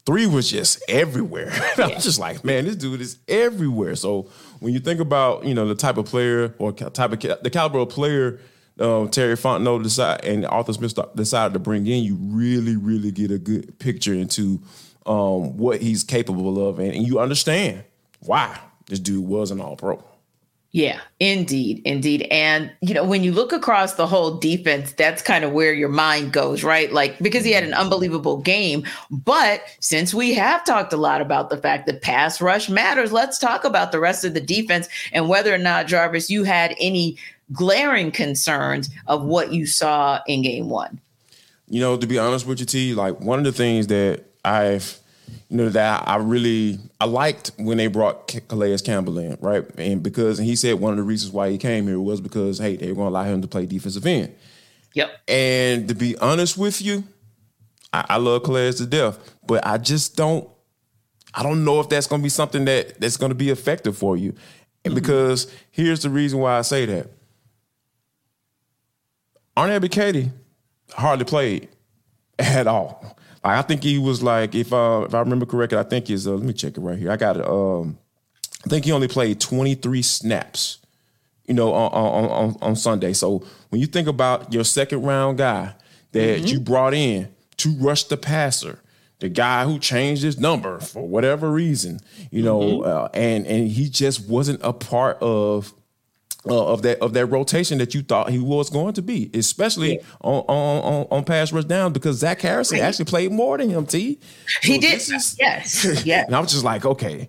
three 0.05 0.27
was 0.27 0.51
just 0.51 0.83
everywhere. 0.89 1.53
Yeah. 1.79 1.87
I'm 1.87 2.01
just 2.01 2.19
like, 2.19 2.45
man, 2.45 2.67
this 2.67 2.77
dude 2.77 3.01
is 3.01 3.19
everywhere. 3.27 3.97
So 3.97 4.29
when 4.59 4.75
you 4.75 4.81
think 4.81 5.01
about 5.01 5.45
you 5.45 5.55
know 5.55 5.67
the 5.67 5.75
type 5.75 5.97
of 5.97 6.05
player 6.05 6.55
or 6.59 6.73
type 6.73 7.13
of 7.13 7.43
the 7.43 7.51
caliber 7.51 7.79
of 7.79 7.89
player. 7.89 8.41
Um, 8.79 9.11
Terry 9.11 9.35
Fontenot 9.35 9.83
decided 9.83 10.25
and 10.25 10.47
Arthur 10.47 10.73
Smith 10.73 10.99
decided 11.15 11.53
to 11.53 11.59
bring 11.59 11.87
in, 11.87 12.03
you 12.03 12.17
really, 12.19 12.77
really 12.77 13.11
get 13.11 13.31
a 13.31 13.37
good 13.37 13.79
picture 13.79 14.15
into 14.15 14.63
um, 15.07 15.57
what 15.57 15.81
he's 15.81 16.05
capable 16.05 16.69
of, 16.69 16.79
and, 16.79 16.93
and 16.93 17.07
you 17.07 17.19
understand 17.19 17.85
why 18.21 18.59
this 18.87 19.01
dude 19.01 19.27
was 19.27 19.51
an 19.51 19.61
All 19.61 19.77
Pro. 19.77 20.05
Yeah, 20.73 21.01
indeed, 21.19 21.83
indeed. 21.85 22.29
And, 22.31 22.71
you 22.81 22.95
know, 22.95 23.03
when 23.03 23.25
you 23.25 23.33
look 23.33 23.53
across 23.53 23.95
the 23.95 24.07
whole 24.07 24.37
defense, 24.37 24.93
that's 24.93 25.21
kind 25.21 25.43
of 25.43 25.51
where 25.51 25.73
your 25.73 25.89
mind 25.89 26.33
goes, 26.33 26.63
right? 26.63 26.93
Like, 26.93 27.19
because 27.19 27.45
he 27.45 27.51
had 27.51 27.65
an 27.65 27.75
unbelievable 27.75 28.37
game. 28.37 28.85
But 29.11 29.63
since 29.81 30.15
we 30.15 30.33
have 30.35 30.65
talked 30.65 30.93
a 30.93 30.97
lot 30.97 31.21
about 31.21 31.51
the 31.51 31.57
fact 31.57 31.87
that 31.87 32.03
pass 32.03 32.41
rush 32.41 32.69
matters, 32.69 33.11
let's 33.11 33.37
talk 33.37 33.65
about 33.65 33.91
the 33.91 33.99
rest 33.99 34.25
of 34.25 34.35
the 34.35 34.41
defense 34.41 34.89
and 35.13 35.29
whether 35.29 35.53
or 35.53 35.59
not, 35.59 35.89
Jarvis, 35.89 36.31
you 36.31 36.45
had 36.45 36.77
any 36.79 37.19
glaring 37.53 38.13
concerns 38.13 38.91
of 39.09 39.25
what 39.25 39.53
you 39.53 39.67
saw 39.67 40.21
in 40.29 40.43
game 40.43 40.69
one. 40.69 41.01
You 41.69 41.81
know, 41.81 41.97
to 41.97 42.07
be 42.07 42.17
honest 42.17 42.47
with 42.47 42.61
you, 42.61 42.67
T, 42.67 42.95
like 42.95 43.19
one 43.19 43.41
of 43.41 43.45
the 43.45 43.51
things 43.51 43.89
that 43.89 44.25
I've 44.45 44.99
you 45.49 45.57
know 45.57 45.69
that 45.69 46.09
I 46.09 46.17
really 46.17 46.79
I 47.01 47.05
liked 47.05 47.53
when 47.57 47.79
they 47.79 47.87
brought 47.87 48.29
Calais 48.49 48.79
Campbell 48.79 49.19
in, 49.19 49.37
right? 49.41 49.65
And 49.79 50.03
because 50.03 50.39
and 50.39 50.47
he 50.47 50.57
said 50.57 50.75
one 50.75 50.93
of 50.93 50.97
the 50.97 51.03
reasons 51.03 51.33
why 51.33 51.51
he 51.51 51.59
came 51.59 51.87
here 51.87 52.01
was 52.01 52.21
because 52.21 52.59
hey, 52.59 52.77
they 52.77 52.89
were 52.89 52.95
going 52.95 53.07
to 53.07 53.11
allow 53.11 53.25
him 53.25 53.43
to 53.43 53.49
play 53.49 53.67
defensive 53.67 54.07
end. 54.07 54.35
Yep. 54.95 55.11
And 55.29 55.89
to 55.89 55.95
be 55.95 56.17
honest 56.19 56.59
with 56.59 56.83
you, 56.83 57.05
I, 57.93 58.07
I 58.11 58.17
love 58.17 58.43
Calais 58.43 58.73
to 58.73 58.87
death, 58.87 59.19
but 59.47 59.67
I 59.67 59.79
just 59.79 60.17
don't 60.17 60.49
I 61.35 61.43
don't 61.43 61.65
know 61.65 61.81
if 61.81 61.89
that's 61.89 62.07
going 62.07 62.21
to 62.21 62.25
be 62.25 62.31
something 62.31 62.65
that 62.65 63.01
that's 63.01 63.17
going 63.17 63.31
to 63.31 63.37
be 63.37 63.51
effective 63.51 63.97
for 63.97 64.17
you. 64.17 64.35
And 64.85 64.95
mm-hmm. 64.95 65.03
because 65.03 65.53
here's 65.71 66.03
the 66.03 66.11
reason 66.11 66.41
why 66.41 66.59
I 66.59 66.63
say 66.63 66.87
that. 66.87 67.09
Arnold 69.57 69.83
Ebiketie 69.83 70.31
hardly 70.93 71.25
played 71.25 71.69
at 72.39 72.67
all. 72.67 73.17
I 73.43 73.63
think 73.63 73.83
he 73.83 73.99
was 73.99 74.23
like, 74.23 74.55
if 74.55 74.73
uh, 74.73 75.05
if 75.07 75.15
I 75.15 75.21
remember 75.21 75.47
correctly, 75.47 75.79
I 75.79 75.83
think 75.83 76.09
he's. 76.09 76.27
Uh, 76.27 76.33
let 76.33 76.45
me 76.45 76.53
check 76.53 76.77
it 76.77 76.81
right 76.81 76.99
here. 76.99 77.11
I 77.11 77.17
got 77.17 77.37
it. 77.37 77.47
Um, 77.47 77.99
I 78.65 78.69
think 78.69 78.85
he 78.85 78.93
only 78.93 79.09
played 79.09 79.41
23 79.41 80.03
snaps. 80.03 80.79
You 81.47 81.55
know, 81.55 81.73
on 81.73 81.91
on 81.93 82.31
on, 82.31 82.57
on 82.61 82.77
Sunday. 82.77 83.13
So 83.13 83.45
when 83.71 83.81
you 83.81 83.87
think 83.87 84.09
about 84.09 84.53
your 84.53 84.65
second 84.65 85.03
round 85.03 85.39
guy 85.39 85.75
that 86.13 86.39
mm-hmm. 86.39 86.47
you 86.47 86.61
brought 86.61 86.95
in 86.95 87.35
to 87.57 87.71
rush 87.77 88.05
the 88.05 88.17
passer, 88.17 88.79
the 89.21 89.29
guy 89.29 89.65
who 89.65 89.79
changed 89.79 90.23
his 90.23 90.39
number 90.39 90.79
for 90.79 91.09
whatever 91.09 91.51
reason, 91.51 92.01
you 92.31 92.43
know, 92.43 92.61
mm-hmm. 92.61 92.89
uh, 92.89 93.09
and 93.15 93.47
and 93.47 93.69
he 93.69 93.89
just 93.89 94.29
wasn't 94.29 94.61
a 94.63 94.73
part 94.73 95.19
of 95.21 95.73
uh, 96.49 96.67
of 96.67 96.83
that 96.83 96.99
of 97.01 97.13
that 97.13 97.27
rotation 97.27 97.79
that 97.79 97.95
you 97.95 98.03
thought 98.03 98.31
he 98.31 98.39
was 98.39 98.71
going 98.71 98.95
to 98.95 99.03
be, 99.03 99.31
especially 99.35 99.97
yeah. 99.97 100.03
on, 100.23 100.45
on, 100.49 101.07
on 101.11 101.25
pass 101.25 101.53
rush 101.53 101.65
down 101.65 101.93
because 101.93 102.17
Zach 102.19 102.41
Harrison 102.41 102.79
right. 102.79 102.87
actually 102.87 103.05
played 103.05 103.31
more 103.31 103.59
than 103.59 103.69
him. 103.69 103.85
T. 103.85 104.19
So 104.47 104.73
he 104.73 104.79
did. 104.79 104.95
Is, 104.95 105.37
yes. 105.39 106.05
Yeah. 106.07 106.25
and 106.25 106.35
I 106.35 106.41
was 106.41 106.53
just 106.53 106.65
like, 106.65 106.87
okay, 106.87 107.29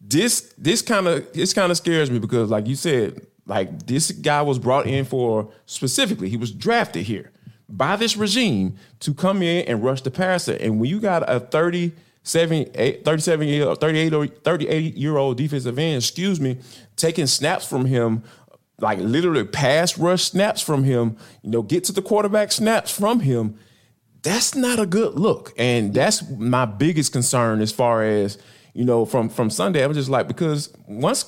this 0.00 0.52
this 0.58 0.82
kind 0.82 1.06
of 1.06 1.32
this 1.32 1.54
kind 1.54 1.70
of 1.70 1.78
scares 1.78 2.10
me 2.10 2.18
because, 2.18 2.50
like 2.50 2.66
you 2.66 2.76
said, 2.76 3.26
like 3.46 3.86
this 3.86 4.10
guy 4.10 4.42
was 4.42 4.58
brought 4.58 4.86
in 4.86 5.04
for 5.04 5.50
specifically, 5.66 6.28
he 6.28 6.36
was 6.36 6.52
drafted 6.52 7.04
here 7.04 7.32
by 7.68 7.96
this 7.96 8.16
regime 8.16 8.76
to 9.00 9.14
come 9.14 9.42
in 9.42 9.66
and 9.68 9.82
rush 9.82 10.02
the 10.02 10.10
passer, 10.10 10.54
and 10.60 10.80
when 10.80 10.90
you 10.90 11.00
got 11.00 11.28
a 11.28 11.40
thirty. 11.40 11.92
37 12.22 13.48
year 13.48 13.74
38 13.74 14.12
or 14.12 14.26
38 14.26 14.94
year 14.94 15.16
old 15.16 15.38
defensive 15.38 15.78
end, 15.78 15.96
excuse 15.96 16.38
me, 16.38 16.58
taking 16.94 17.26
snaps 17.26 17.66
from 17.66 17.86
him 17.86 18.22
like 18.80 18.98
literally 18.98 19.44
pass 19.44 19.98
rush 19.98 20.24
snaps 20.24 20.60
from 20.60 20.84
him, 20.84 21.16
you 21.42 21.50
know, 21.50 21.62
get 21.62 21.84
to 21.84 21.92
the 21.92 22.02
quarterback 22.02 22.52
snaps 22.52 22.90
from 22.90 23.20
him, 23.20 23.58
that's 24.22 24.54
not 24.54 24.78
a 24.78 24.86
good 24.86 25.14
look. 25.14 25.52
And 25.56 25.94
that's 25.94 26.28
my 26.30 26.66
biggest 26.66 27.12
concern 27.12 27.60
as 27.60 27.72
far 27.72 28.02
as, 28.02 28.38
you 28.74 28.84
know, 28.84 29.04
from 29.04 29.28
from 29.28 29.50
Sunday. 29.50 29.82
I 29.82 29.86
was 29.86 29.96
just 29.96 30.10
like, 30.10 30.28
because 30.28 30.72
once 30.86 31.24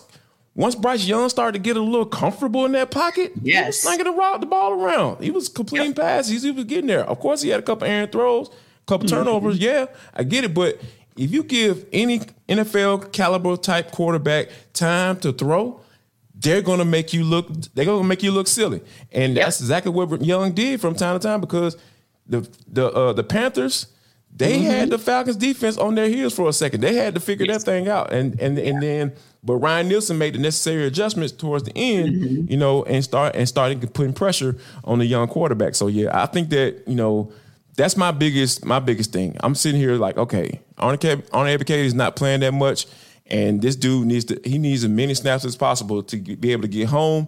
once 0.55 0.75
Bryce 0.75 1.07
Young 1.07 1.29
started 1.29 1.59
to 1.59 1.63
get 1.63 1.77
a 1.77 1.83
little 1.83 2.07
comfortable 2.07 2.67
in 2.67 2.73
that 2.73 2.91
pocket, 2.91 3.33
yes. 3.43 3.63
he 3.63 3.67
was 3.67 3.83
slinging 3.83 4.05
the, 4.05 4.39
the 4.39 4.47
ball 4.47 4.73
around. 4.73 5.23
He 5.23 5.31
was 5.31 5.49
completing 5.49 5.89
yep. 5.89 5.97
passes. 5.97 6.43
He 6.43 6.51
was 6.51 6.65
getting 6.65 6.89
there. 6.89 7.05
Of 7.05 7.21
course, 7.21 7.41
he 7.41 7.49
had 7.49 7.61
a 7.61 7.63
couple 7.63 7.89
errant 7.89 8.13
throws, 8.13 8.49
a 8.49 8.53
couple 8.87 9.07
mm-hmm. 9.07 9.17
turnovers. 9.17 9.59
Yeah, 9.59 9.87
I 10.13 10.25
get 10.25 10.45
it. 10.45 10.53
But 10.53 10.79
if 11.17 11.31
you 11.31 11.43
give 11.43 11.87
any 11.93 12.21
NFL 12.49 13.13
caliber 13.13 13.57
type 13.57 13.93
quarterback 13.93 14.49
time 14.75 15.19
to 15.21 15.33
throw, 15.33 15.82
they're 16.43 16.63
gonna 16.63 16.85
make 16.85 17.13
you 17.13 17.25
look. 17.25 17.49
They're 17.75 17.85
gonna 17.85 18.05
make 18.05 18.23
you 18.23 18.33
look 18.33 18.49
silly, 18.49 18.83
and 19.13 19.35
yep. 19.35 19.47
that's 19.47 19.61
exactly 19.61 19.93
what 19.93 20.23
Young 20.23 20.53
did 20.53 20.81
from 20.81 20.95
time 20.95 21.19
to 21.19 21.27
time 21.27 21.41
because 21.41 21.77
the 22.27 22.49
the 22.69 22.93
uh, 22.93 23.13
the 23.13 23.25
Panthers 23.25 23.87
they 24.35 24.59
mm-hmm. 24.59 24.71
had 24.71 24.91
the 24.91 24.99
Falcons 24.99 25.37
defense 25.37 25.77
on 25.77 25.95
their 25.95 26.09
heels 26.09 26.35
for 26.35 26.49
a 26.49 26.53
second. 26.53 26.81
They 26.81 26.95
had 26.95 27.15
to 27.15 27.21
figure 27.21 27.45
yes. 27.47 27.65
that 27.65 27.71
thing 27.71 27.89
out, 27.89 28.13
and 28.13 28.41
and 28.41 28.57
yeah. 28.57 28.65
and 28.65 28.83
then 28.83 29.13
but 29.45 29.57
Ryan 29.57 29.89
Nielsen 29.89 30.19
made 30.19 30.35
the 30.35 30.39
necessary 30.39 30.87
adjustments 30.87 31.33
towards 31.33 31.65
the 31.65 31.73
end, 31.77 32.15
mm-hmm. 32.15 32.51
you 32.51 32.57
know, 32.57 32.83
and 32.85 33.05
start 33.05 33.37
and 33.37 33.47
starting 33.47 33.81
putting 33.89 34.15
pressure 34.15 34.57
on 34.85 34.99
the 34.99 35.07
young 35.07 35.29
quarterback. 35.29 35.75
So 35.75 35.87
yeah, 35.87 36.09
I 36.13 36.27
think 36.27 36.49
that 36.51 36.83
you 36.87 36.95
know 36.95 37.31
that's 37.77 37.97
my 37.97 38.11
biggest 38.11 38.65
my 38.65 38.79
biggest 38.79 39.13
thing. 39.13 39.37
I'm 39.41 39.55
sitting 39.55 39.79
here 39.79 39.97
like, 39.97 40.17
okay, 40.17 40.61
Arnold 40.79 41.01
Ebiketie 41.01 41.85
is 41.85 41.95
not 41.95 42.17
playing 42.17 42.41
that 42.41 42.53
much, 42.53 42.87
and 43.33 43.63
this 43.63 43.75
dude 43.75 44.07
needs 44.07 44.27
to 44.27 44.41
he 44.45 44.59
needs 44.59 44.85
as 44.85 44.91
many 44.91 45.15
snaps 45.15 45.45
as 45.45 45.57
possible 45.57 46.03
to 46.05 46.17
get, 46.17 46.41
be 46.41 46.53
able 46.53 46.63
to 46.63 46.69
get 46.69 46.89
home. 46.89 47.27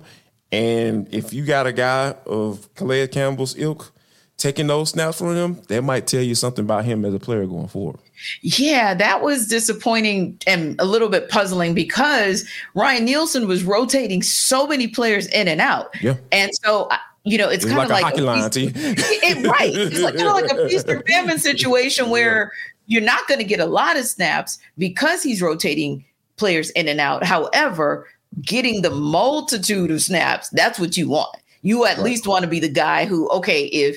And 0.53 1.13
if 1.13 1.33
you 1.33 1.45
got 1.45 1.67
a 1.67 1.73
guy 1.73 2.15
of 2.27 2.73
Calais 2.75 3.09
Campbell's 3.09 3.59
ilk 3.59 3.91
taking 4.37 4.67
those 4.67 4.91
snaps 4.91 5.19
from 5.19 5.35
him, 5.35 5.61
that 5.69 5.83
might 5.83 6.07
tell 6.07 6.21
you 6.21 6.35
something 6.35 6.65
about 6.65 6.85
him 6.85 7.05
as 7.05 7.15
a 7.15 7.19
player 7.19 7.47
going 7.47 7.69
forward. 7.69 7.99
Yeah, 8.43 8.95
that 8.95 9.23
was 9.23 9.49
disappointing 9.49 10.39
and 10.47 10.79
a 10.81 10.85
little 10.85 11.09
bit 11.09 11.29
puzzling 11.29 11.75
because 11.75 12.47
Ryan 12.75 13.07
Nielsen 13.07 13.49
was 13.49 13.65
rotating 13.65 14.23
so 14.23 14.67
many 14.67 14.87
players 14.87 15.27
in 15.29 15.49
and 15.49 15.61
out. 15.61 15.95
Yeah. 16.01 16.17
And 16.31 16.53
so 16.63 16.89
you 17.27 17.39
know, 17.39 17.49
it's, 17.49 17.65
it's 17.65 17.73
kind 17.73 17.83
of 17.83 17.89
like, 17.89 18.03
like 18.03 18.15
a 18.15 18.17
hockey 18.17 18.21
line, 18.21 18.51
it, 18.55 19.47
right. 19.47 19.75
It's 19.75 20.01
like 20.01 20.15
kind 20.15 20.29
of 20.29 20.35
like 20.35 20.51
a 20.51 20.69
feast 20.69 20.89
or 20.91 21.03
famine 21.09 21.39
situation 21.39 22.11
where 22.11 22.53
you're 22.87 23.03
not 23.03 23.27
going 23.29 23.39
to 23.41 23.47
get 23.47 23.61
a 23.61 23.67
lot 23.67 23.97
of 23.97 24.07
snaps 24.07 24.59
because 24.79 25.23
he's 25.23 25.43
rotating 25.43 26.05
players 26.37 26.71
in 26.71 26.89
and 26.89 27.01
out. 27.01 27.25
However, 27.25 28.07
getting 28.43 28.83
the 28.83 28.91
multitude 28.91 29.91
of 29.91 30.03
snaps, 30.03 30.49
that's 30.51 30.79
what 30.79 30.97
you 30.97 31.09
want. 31.09 31.37
You 31.63 31.87
at 31.87 31.97
right. 31.97 32.05
least 32.05 32.27
want 32.27 32.45
to 32.45 32.51
be 32.51 32.61
the 32.61 32.69
guy 32.69 33.07
who, 33.07 33.29
okay, 33.31 33.67
if 33.67 33.97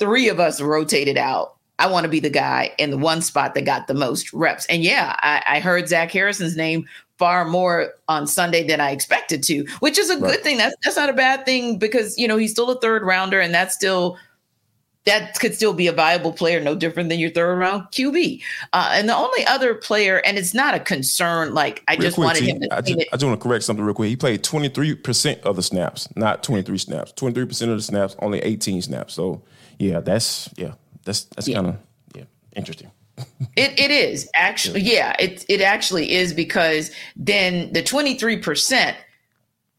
three 0.00 0.28
of 0.28 0.40
us 0.40 0.60
rotated 0.60 1.16
out. 1.16 1.56
I 1.78 1.86
want 1.86 2.04
to 2.04 2.10
be 2.10 2.20
the 2.20 2.30
guy 2.30 2.72
in 2.78 2.90
the 2.90 2.98
one 2.98 3.22
spot 3.22 3.54
that 3.54 3.64
got 3.64 3.86
the 3.86 3.94
most 3.94 4.32
reps. 4.32 4.66
And 4.66 4.82
yeah, 4.82 5.16
I, 5.20 5.42
I 5.46 5.60
heard 5.60 5.88
Zach 5.88 6.10
Harrison's 6.10 6.56
name 6.56 6.86
far 7.16 7.44
more 7.44 7.94
on 8.08 8.26
Sunday 8.26 8.66
than 8.66 8.80
I 8.80 8.90
expected 8.90 9.42
to, 9.44 9.64
which 9.80 9.98
is 9.98 10.10
a 10.10 10.18
right. 10.18 10.32
good 10.32 10.42
thing. 10.42 10.58
That's 10.58 10.74
that's 10.82 10.96
not 10.96 11.08
a 11.08 11.14
bad 11.14 11.46
thing 11.46 11.78
because 11.78 12.18
you 12.18 12.26
know 12.28 12.36
he's 12.36 12.50
still 12.50 12.70
a 12.70 12.80
third 12.80 13.02
rounder, 13.02 13.40
and 13.40 13.54
that's 13.54 13.74
still 13.74 14.18
that 15.04 15.38
could 15.38 15.54
still 15.54 15.72
be 15.72 15.86
a 15.86 15.92
viable 15.92 16.32
player, 16.32 16.60
no 16.60 16.74
different 16.74 17.08
than 17.08 17.18
your 17.18 17.30
third 17.30 17.56
round 17.56 17.84
QB. 17.84 18.42
Uh, 18.72 18.90
and 18.92 19.08
the 19.08 19.16
only 19.16 19.46
other 19.46 19.74
player, 19.74 20.18
and 20.24 20.36
it's 20.36 20.52
not 20.52 20.74
a 20.74 20.80
concern. 20.80 21.54
Like 21.54 21.82
I 21.88 21.94
real 21.94 22.02
just 22.02 22.16
quick, 22.16 22.26
wanted 22.26 22.42
him 22.42 22.60
to. 22.60 22.74
I 22.74 22.80
just, 22.82 22.98
I 22.98 23.16
just 23.16 23.24
want 23.24 23.40
to 23.40 23.48
correct 23.48 23.64
something 23.64 23.84
real 23.84 23.94
quick. 23.94 24.10
He 24.10 24.16
played 24.16 24.44
twenty 24.44 24.68
three 24.68 24.94
percent 24.94 25.40
of 25.42 25.56
the 25.56 25.62
snaps, 25.62 26.08
not 26.16 26.42
twenty 26.42 26.62
three 26.62 26.78
snaps. 26.78 27.12
Twenty 27.12 27.34
three 27.34 27.46
percent 27.46 27.70
of 27.70 27.78
the 27.78 27.82
snaps, 27.82 28.14
only 28.18 28.40
eighteen 28.40 28.82
snaps. 28.82 29.14
So 29.14 29.42
yeah, 29.78 30.00
that's 30.00 30.50
yeah, 30.56 30.74
that's 31.04 31.24
that's 31.24 31.48
yeah. 31.48 31.56
kind 31.56 31.66
of 31.68 31.76
yeah, 32.14 32.24
interesting. 32.54 32.90
it 33.56 33.78
it 33.78 33.90
is 33.90 34.28
actually 34.34 34.82
yeah, 34.82 35.16
it 35.18 35.44
it 35.48 35.60
actually 35.60 36.12
is 36.12 36.32
because 36.32 36.90
then 37.16 37.72
the 37.72 37.82
23% 37.82 38.94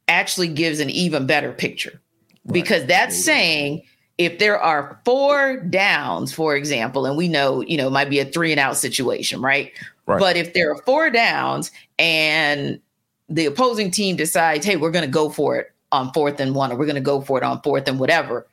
actually 0.07 0.47
gives 0.47 0.79
an 0.79 0.89
even 0.89 1.25
better 1.25 1.51
picture. 1.51 2.01
Right. 2.45 2.53
Because 2.53 2.85
that's 2.85 3.23
saying 3.23 3.83
if 4.25 4.39
there 4.39 4.59
are 4.59 4.99
four 5.05 5.57
downs, 5.57 6.33
for 6.33 6.55
example, 6.55 7.05
and 7.05 7.17
we 7.17 7.27
know, 7.27 7.61
you 7.61 7.77
know, 7.77 7.87
it 7.87 7.91
might 7.91 8.09
be 8.09 8.19
a 8.19 8.25
three 8.25 8.51
and 8.51 8.59
out 8.59 8.77
situation, 8.77 9.41
right? 9.41 9.71
right. 10.05 10.19
But 10.19 10.37
if 10.37 10.53
there 10.53 10.71
are 10.71 10.81
four 10.83 11.09
downs 11.09 11.71
and 11.97 12.79
the 13.29 13.45
opposing 13.45 13.91
team 13.91 14.15
decides, 14.15 14.65
hey, 14.65 14.75
we're 14.75 14.91
going 14.91 15.05
to 15.05 15.11
go 15.11 15.29
for 15.29 15.57
it 15.57 15.71
on 15.91 16.11
fourth 16.13 16.39
and 16.39 16.55
one, 16.55 16.71
or 16.71 16.75
we're 16.75 16.85
going 16.85 16.95
to 16.95 17.01
go 17.01 17.21
for 17.21 17.37
it 17.37 17.43
on 17.43 17.61
fourth 17.61 17.87
and 17.87 17.99
whatever, 17.99 18.47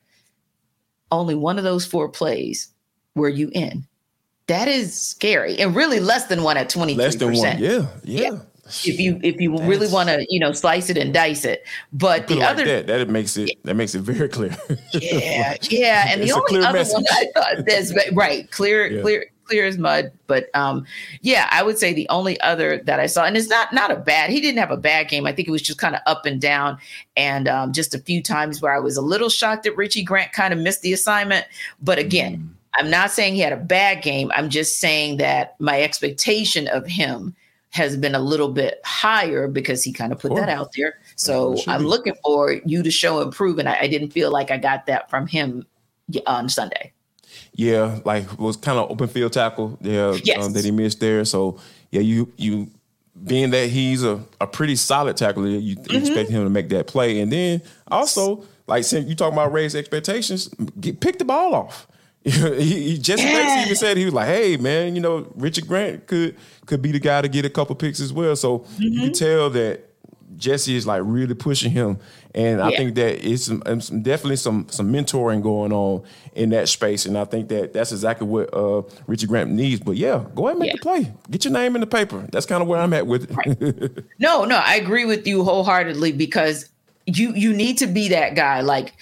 only 1.11 1.35
one 1.35 1.59
of 1.59 1.65
those 1.65 1.87
four 1.87 2.09
plays 2.09 2.69
were 3.15 3.29
you 3.29 3.51
in. 3.53 3.87
That 4.47 4.69
is 4.69 4.99
scary, 4.99 5.59
and 5.59 5.77
really 5.77 6.01
less 6.01 6.27
than 6.27 6.43
one 6.43 6.57
at 6.57 6.71
twenty. 6.71 6.95
Less 6.95 7.17
than 7.17 7.35
one, 7.35 7.59
yeah, 7.59 7.87
yeah. 8.03 8.31
yeah. 8.31 8.39
If 8.69 9.01
you 9.01 9.19
if 9.23 9.41
you 9.41 9.57
That's, 9.57 9.69
really 9.69 9.89
want 9.89 10.09
to, 10.11 10.27
you 10.29 10.39
know, 10.39 10.53
slice 10.53 10.91
it 10.91 10.99
and 10.99 11.13
dice 11.13 11.45
it, 11.45 11.67
but 11.93 12.29
the 12.29 12.37
like 12.37 12.51
other 12.51 12.65
that, 12.65 12.87
that 12.87 13.09
makes 13.09 13.37
it 13.37 13.51
that 13.65 13.75
makes 13.75 13.95
it 13.95 14.01
very 14.01 14.29
clear. 14.29 14.55
yeah, 14.93 15.57
yeah, 15.63 16.07
and 16.09 16.23
the 16.23 16.33
only 16.33 16.65
other 16.65 16.79
message. 16.79 16.95
one 16.95 17.05
I 17.11 17.27
thought 17.35 17.65
that's 17.67 17.95
right, 18.13 18.51
clear, 18.51 18.87
yeah. 18.87 19.01
clear, 19.01 19.27
clear 19.45 19.65
as 19.65 19.79
mud. 19.79 20.13
But 20.27 20.51
um, 20.55 20.85
yeah, 21.23 21.49
I 21.51 21.63
would 21.63 21.79
say 21.79 21.95
the 21.95 22.09
only 22.11 22.39
other 22.41 22.79
that 22.85 23.01
I 23.01 23.07
saw, 23.07 23.25
and 23.25 23.37
it's 23.37 23.49
not 23.49 23.73
not 23.73 23.91
a 23.91 23.97
bad. 23.97 24.31
He 24.31 24.41
didn't 24.41 24.59
have 24.59 24.71
a 24.71 24.77
bad 24.77 25.09
game. 25.09 25.27
I 25.27 25.33
think 25.33 25.49
it 25.49 25.53
was 25.53 25.63
just 25.63 25.79
kind 25.79 25.95
of 25.95 26.03
up 26.07 26.27
and 26.27 26.41
down, 26.41 26.79
and 27.17 27.49
um, 27.49 27.73
just 27.73 27.95
a 27.95 27.99
few 27.99 28.23
times 28.23 28.61
where 28.61 28.75
I 28.75 28.81
was 28.81 28.97
a 28.97 29.03
little 29.03 29.31
shocked 29.31 29.65
that 29.65 29.77
Richie 29.77 30.05
Grant 30.05 30.33
kind 30.33 30.53
of 30.53 30.61
missed 30.61 30.83
the 30.83 30.93
assignment. 30.93 31.47
But 31.81 31.99
again. 31.99 32.37
Mm. 32.37 32.55
I'm 32.79 32.91
not 32.91 33.11
saying 33.11 33.35
he 33.35 33.41
had 33.41 33.55
a 33.55 33.57
bad 33.57 34.03
game. 34.03 34.31
I'm 34.37 34.51
just 34.51 34.79
saying 34.79 35.17
that 35.17 35.57
my 35.59 35.83
expectation 35.83 36.69
of 36.69 36.87
him 36.87 37.35
has 37.79 37.97
been 37.97 38.15
a 38.15 38.21
little 38.21 38.49
bit 38.49 38.81
higher 38.85 39.49
because 39.49 39.83
he 39.83 39.93
kind 39.93 40.13
of 40.13 40.19
put 40.19 40.35
that 40.35 40.49
out 40.49 40.73
there. 40.77 40.99
So 41.17 41.57
I'm 41.67 41.83
be. 41.83 41.87
looking 41.87 42.15
for 42.23 42.53
you 42.53 42.83
to 42.83 42.91
show 42.91 43.21
improvement. 43.21 43.69
I, 43.69 43.79
I, 43.83 43.87
didn't 43.87 44.11
feel 44.11 44.31
like 44.31 44.51
I 44.51 44.59
got 44.59 44.87
that 44.87 45.09
from 45.09 45.27
him 45.27 45.65
on 46.27 46.49
Sunday. 46.49 46.93
Yeah, 47.55 48.01
like 48.05 48.39
was 48.39 48.57
kind 48.57 48.79
of 48.79 48.91
open 48.91 49.09
field 49.09 49.33
tackle 49.33 49.79
there 49.81 50.11
um, 50.11 50.21
yes. 50.25 50.45
um, 50.45 50.53
that 50.53 50.65
he 50.65 50.71
missed 50.71 51.01
there. 51.01 51.25
So 51.25 51.59
yeah, 51.91 52.01
you 52.01 52.33
you 52.37 52.69
being 53.25 53.51
that 53.51 53.69
he's 53.69 54.05
a, 54.05 54.21
a 54.41 54.47
pretty 54.47 54.77
solid 54.77 55.17
tackler, 55.17 55.47
you, 55.47 55.77
mm-hmm. 55.77 55.97
expect 55.97 56.31
him 56.31 56.45
to 56.45 56.51
make 56.51 56.69
that 56.71 56.87
play. 56.87 57.21
And 57.21 57.33
then 57.33 57.63
also, 57.89 58.45
like 58.67 58.85
since 58.85 59.09
you 59.09 59.15
talking 59.15 59.35
about 59.35 59.53
raised 59.53 59.77
expectations, 59.77 60.49
get, 60.81 61.01
pick 61.01 61.19
the 61.19 61.25
ball 61.25 61.55
off. 61.55 61.87
he, 62.59 62.91
he 62.91 62.99
Jessie 62.99 63.25
yeah. 63.25 63.65
even 63.65 63.77
said 63.77 63.97
he 63.97 64.05
was 64.05 64.15
like, 64.15 64.29
"Hey 64.29 64.57
man, 64.57 64.95
you 64.95 65.01
know 65.01 65.31
Richard 65.37 65.67
Grant 65.67 66.07
could 66.07 66.37
could 66.67 66.83
be 66.83 66.93
the 66.93 67.01
guy 67.01 67.23
to 67.23 67.29
get 67.29 67.45
a 67.45 67.51
couple 67.51 67.75
picks 67.75 68.01
as 68.01 68.13
well." 68.13 68.37
So 68.37 68.61
mm-hmm. 68.61 68.83
you 68.83 69.01
can 69.01 69.13
tell 69.13 69.51
that 69.51 69.89
Jessie 70.37 70.77
is 70.77 70.87
like 70.87 71.03
really 71.05 71.35
pushing 71.35 71.71
him, 71.71 71.99
and 72.35 72.61
I 72.61 72.71
think 72.77 72.95
that 72.97 73.27
it's 73.27 73.45
some, 73.45 73.63
some, 73.81 74.03
definitely 74.03 74.37
some 74.37 74.67
some 74.69 74.93
mentoring 74.93 75.43
going 75.43 75.73
on 75.73 76.03
in 76.35 76.51
that 76.51 76.69
space, 76.69 77.07
and 77.07 77.17
I 77.17 77.25
think 77.25 77.49
that 77.49 77.73
that's 77.73 77.93
exactly 77.93 78.27
what 78.27 78.53
uh, 78.53 78.83
Richard 79.07 79.29
Grant 79.29 79.51
needs. 79.51 79.81
But 79.81 79.97
yeah, 79.97 80.25
go 80.35 80.47
ahead 80.47 80.53
and 80.53 80.61
make 80.61 80.69
yeah. 80.69 80.75
the 80.77 80.83
play, 80.83 81.13
get 81.31 81.45
your 81.45 81.53
name 81.53 81.77
in 81.77 81.81
the 81.81 81.87
paper. 81.87 82.27
That's 82.31 82.47
kind 82.47 82.63
of 82.63 82.69
where 82.69 82.81
I'm 82.81 82.93
at 82.93 83.07
with 83.07 83.31
it. 83.31 83.37
Right. 83.37 84.05
no, 84.19 84.45
no, 84.45 84.57
I 84.57 84.77
agree 84.77 85.05
with 85.05 85.27
you 85.27 85.45
wholeheartedly 85.45 86.13
because 86.13 86.69
you 87.07 87.33
you 87.35 87.53
need 87.53 87.79
to 87.79 87.87
be 87.87 88.09
that 88.09 88.35
guy. 88.35 88.61
Like 88.61 88.95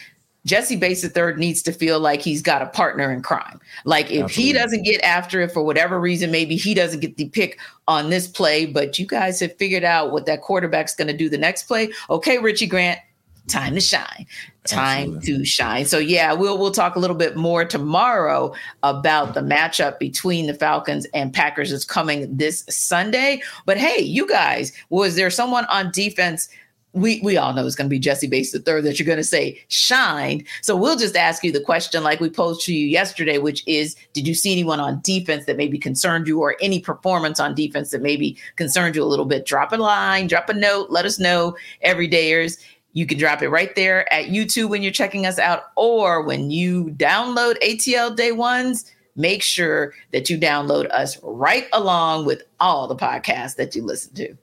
Jessie 0.46 0.76
Bates 0.76 1.04
III 1.04 1.34
needs 1.34 1.60
to 1.62 1.72
feel 1.72 1.98
like 1.98 2.22
he's 2.22 2.40
got 2.40 2.62
a 2.62 2.66
partner 2.66 3.12
in 3.12 3.20
crime. 3.20 3.60
Like 3.84 4.10
if 4.10 4.24
Absolutely. 4.24 4.42
he 4.44 4.52
doesn't 4.52 4.82
get 4.84 5.02
after 5.02 5.40
it 5.40 5.50
for 5.50 5.62
whatever 5.62 6.00
reason, 6.00 6.30
maybe 6.30 6.56
he 6.56 6.72
doesn't 6.72 7.00
get 7.00 7.16
the 7.16 7.28
pick 7.28 7.58
on 7.88 8.10
this 8.10 8.28
play, 8.28 8.64
but 8.64 8.98
you 8.98 9.06
guys 9.06 9.40
have 9.40 9.56
figured 9.56 9.84
out 9.84 10.12
what 10.12 10.24
that 10.26 10.42
quarterback's 10.42 10.94
going 10.94 11.08
to 11.08 11.16
do 11.16 11.28
the 11.28 11.36
next 11.36 11.64
play. 11.64 11.90
Okay, 12.08 12.38
Richie 12.38 12.68
Grant, 12.68 13.00
time 13.48 13.74
to 13.74 13.80
shine. 13.80 14.26
Time 14.64 15.16
Absolutely. 15.16 15.38
to 15.38 15.44
shine. 15.44 15.84
So 15.84 15.98
yeah, 15.98 16.32
we'll 16.32 16.58
we'll 16.58 16.70
talk 16.70 16.94
a 16.94 16.98
little 17.00 17.16
bit 17.16 17.36
more 17.36 17.64
tomorrow 17.64 18.54
about 18.84 19.34
the 19.34 19.40
matchup 19.40 19.98
between 19.98 20.46
the 20.46 20.54
Falcons 20.54 21.06
and 21.12 21.32
Packers 21.32 21.72
is 21.72 21.84
coming 21.84 22.36
this 22.36 22.64
Sunday. 22.68 23.42
But 23.64 23.78
hey, 23.78 24.00
you 24.00 24.28
guys, 24.28 24.72
was 24.90 25.16
there 25.16 25.30
someone 25.30 25.64
on 25.66 25.90
defense 25.92 26.48
we 26.96 27.20
we 27.22 27.36
all 27.36 27.52
know 27.52 27.66
it's 27.66 27.76
going 27.76 27.88
to 27.88 27.94
be 27.94 27.98
Jessie 27.98 28.26
Bates 28.26 28.52
the 28.52 28.58
third 28.58 28.84
that 28.84 28.98
you're 28.98 29.06
going 29.06 29.18
to 29.18 29.24
say 29.24 29.62
shined. 29.68 30.44
So 30.62 30.74
we'll 30.74 30.96
just 30.96 31.14
ask 31.14 31.44
you 31.44 31.52
the 31.52 31.60
question 31.60 32.02
like 32.02 32.20
we 32.20 32.30
posed 32.30 32.62
to 32.62 32.74
you 32.74 32.86
yesterday, 32.86 33.36
which 33.36 33.62
is, 33.66 33.94
did 34.14 34.26
you 34.26 34.34
see 34.34 34.50
anyone 34.50 34.80
on 34.80 35.00
defense 35.02 35.44
that 35.44 35.58
maybe 35.58 35.78
concerned 35.78 36.26
you, 36.26 36.40
or 36.40 36.56
any 36.60 36.80
performance 36.80 37.38
on 37.38 37.54
defense 37.54 37.90
that 37.90 38.00
maybe 38.00 38.38
concerned 38.56 38.96
you 38.96 39.02
a 39.02 39.04
little 39.04 39.26
bit? 39.26 39.44
Drop 39.44 39.72
a 39.72 39.76
line, 39.76 40.26
drop 40.26 40.48
a 40.48 40.54
note, 40.54 40.88
let 40.90 41.04
us 41.04 41.18
know. 41.18 41.54
Everydayers, 41.84 42.58
you 42.94 43.04
can 43.04 43.18
drop 43.18 43.42
it 43.42 43.50
right 43.50 43.74
there 43.74 44.10
at 44.12 44.30
YouTube 44.30 44.70
when 44.70 44.82
you're 44.82 44.90
checking 44.90 45.26
us 45.26 45.38
out, 45.38 45.64
or 45.76 46.22
when 46.22 46.50
you 46.50 46.86
download 46.96 47.60
ATL 47.62 48.16
Day 48.16 48.32
Ones. 48.32 48.90
Make 49.16 49.42
sure 49.42 49.92
that 50.12 50.30
you 50.30 50.38
download 50.38 50.90
us 50.90 51.18
right 51.22 51.68
along 51.74 52.24
with 52.24 52.42
all 52.58 52.86
the 52.86 52.96
podcasts 52.96 53.56
that 53.56 53.74
you 53.74 53.82
listen 53.82 54.14
to. 54.14 54.36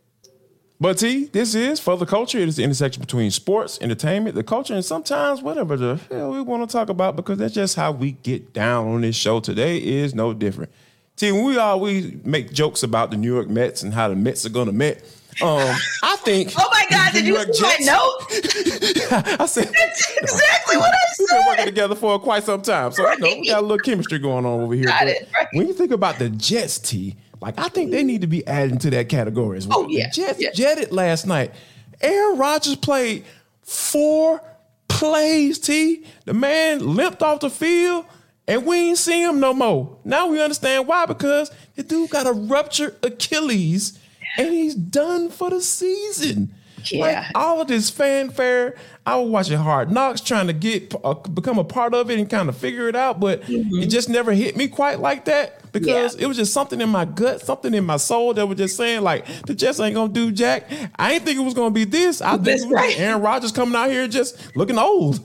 But 0.81 0.97
T, 0.97 1.25
this 1.25 1.55
is 1.55 1.79
for 1.79 1.95
the 1.95 2.05
culture. 2.05 2.39
It 2.39 2.47
is 2.49 2.57
the 2.57 2.63
intersection 2.63 2.99
between 2.99 3.31
sports, 3.31 3.77
entertainment, 3.81 4.35
the 4.35 4.43
culture, 4.43 4.73
and 4.73 4.83
sometimes 4.83 5.41
whatever 5.41 5.77
the 5.77 5.99
hell 6.11 6.31
we 6.31 6.41
want 6.41 6.67
to 6.69 6.73
talk 6.73 6.89
about 6.89 7.15
because 7.15 7.37
that's 7.37 7.53
just 7.53 7.75
how 7.75 7.91
we 7.91 8.13
get 8.13 8.51
down 8.53 8.87
on 8.87 9.01
this 9.01 9.15
show. 9.15 9.39
Today 9.39 9.77
is 9.77 10.13
no 10.13 10.33
different. 10.33 10.71
T, 11.15 11.31
we 11.31 11.57
always 11.57 12.13
make 12.25 12.51
jokes 12.51 12.83
about 12.83 13.11
the 13.11 13.17
New 13.17 13.31
York 13.33 13.47
Mets 13.47 13.83
and 13.83 13.93
how 13.93 14.09
the 14.09 14.15
Mets 14.15 14.45
are 14.45 14.49
going 14.49 14.65
to 14.65 14.73
Met. 14.73 15.03
Um, 15.41 15.59
I 16.03 16.15
think. 16.17 16.51
oh 16.59 16.69
my 16.71 16.85
God! 16.89 17.13
Did 17.13 17.25
you 17.27 17.41
see 17.53 17.63
my 17.63 17.77
note? 17.81 18.17
I 19.39 19.45
said 19.45 19.67
That's 19.73 20.17
exactly 20.21 20.77
what 20.77 20.89
I 20.93 20.97
said. 21.13 21.17
we've 21.19 21.29
been 21.29 21.45
working 21.47 21.65
together 21.65 21.95
for 21.95 22.19
quite 22.19 22.43
some 22.43 22.61
time, 22.61 22.91
so 22.91 23.07
I 23.07 23.15
know 23.15 23.27
we 23.39 23.47
got 23.47 23.59
a 23.59 23.61
little 23.61 23.77
chemistry 23.77 24.19
going 24.19 24.45
on 24.45 24.61
over 24.61 24.73
here. 24.73 24.85
Got 24.85 25.07
it, 25.07 25.29
right. 25.33 25.47
When 25.53 25.67
you 25.67 25.73
think 25.73 25.91
about 25.91 26.19
the 26.19 26.29
Jets, 26.29 26.77
T, 26.77 27.15
like 27.43 27.59
I 27.59 27.67
think 27.69 27.91
they 27.91 28.03
need 28.03 28.21
to 28.21 28.27
be 28.27 28.45
added 28.47 28.81
to 28.81 28.89
that 28.91 29.09
category 29.09 29.57
as 29.57 29.67
well. 29.67 29.79
Oh, 29.81 29.87
yeah, 29.87 30.07
the 30.07 30.15
Jets 30.15 30.41
yeah. 30.41 30.51
jetted 30.53 30.91
last 30.91 31.27
night. 31.27 31.53
Aaron 32.01 32.37
Rodgers 32.37 32.75
played 32.75 33.25
four 33.61 34.41
plays. 34.87 35.59
T, 35.59 36.05
the 36.25 36.33
man 36.33 36.95
limped 36.95 37.21
off 37.21 37.41
the 37.41 37.49
field. 37.49 38.05
And 38.45 38.65
we 38.65 38.89
ain't 38.89 38.97
see 38.97 39.23
him 39.23 39.39
no 39.39 39.53
more. 39.53 39.97
Now 40.03 40.27
we 40.27 40.41
understand 40.41 40.85
why, 40.85 41.05
because 41.05 41.49
the 41.75 41.83
dude 41.83 42.09
got 42.09 42.27
a 42.27 42.33
ruptured 42.33 42.97
Achilles 43.01 43.97
and 44.37 44.49
he's 44.49 44.75
done 44.75 45.29
for 45.29 45.49
the 45.49 45.61
season. 45.61 46.53
Like, 46.91 47.11
Yeah. 47.13 47.29
all 47.35 47.61
of 47.61 47.67
this 47.67 47.89
fanfare. 47.89 48.75
I 49.05 49.17
was 49.17 49.29
watching 49.29 49.57
Hard 49.57 49.91
Knocks, 49.91 50.21
trying 50.21 50.47
to 50.47 50.53
get 50.53 50.93
uh, 51.03 51.13
become 51.13 51.57
a 51.59 51.63
part 51.65 51.93
of 51.93 52.09
it 52.09 52.17
and 52.19 52.29
kind 52.29 52.47
of 52.47 52.55
figure 52.55 52.87
it 52.87 52.95
out, 52.95 53.19
but 53.19 53.41
it 53.49 53.87
just 53.87 54.07
never 54.09 54.31
hit 54.31 54.55
me 54.55 54.67
quite 54.69 54.99
like 55.01 55.25
that 55.25 55.59
because 55.73 56.13
Mm-hmm. 56.13 56.19
Yeah. 56.19 56.25
it 56.25 56.27
was 56.27 56.37
just 56.37 56.53
something 56.53 56.79
in 56.79 56.87
my 56.89 57.03
gut, 57.03 57.41
something 57.41 57.73
in 57.73 57.83
my 57.83 57.97
soul 57.97 58.33
that 58.35 58.45
was 58.47 58.57
just 58.57 58.77
saying 58.77 59.01
like 59.01 59.25
the 59.45 59.53
Jets 59.55 59.79
ain't 59.81 59.95
gonna 59.95 60.13
do 60.13 60.31
jack. 60.31 60.69
I 60.97 61.13
ain't 61.13 61.25
think 61.25 61.37
it 61.37 61.43
was 61.43 61.53
gonna 61.53 61.71
be 61.71 61.83
this. 61.83 62.21
I 62.21 62.31
think 62.33 62.43
That's 62.45 62.63
it 62.63 62.67
was 62.67 62.73
right. 62.75 62.97
Aaron 62.97 63.21
Rodgers 63.21 63.51
coming 63.51 63.75
out 63.75 63.89
here 63.89 64.07
just 64.07 64.55
looking 64.55 64.77
old. 64.77 65.19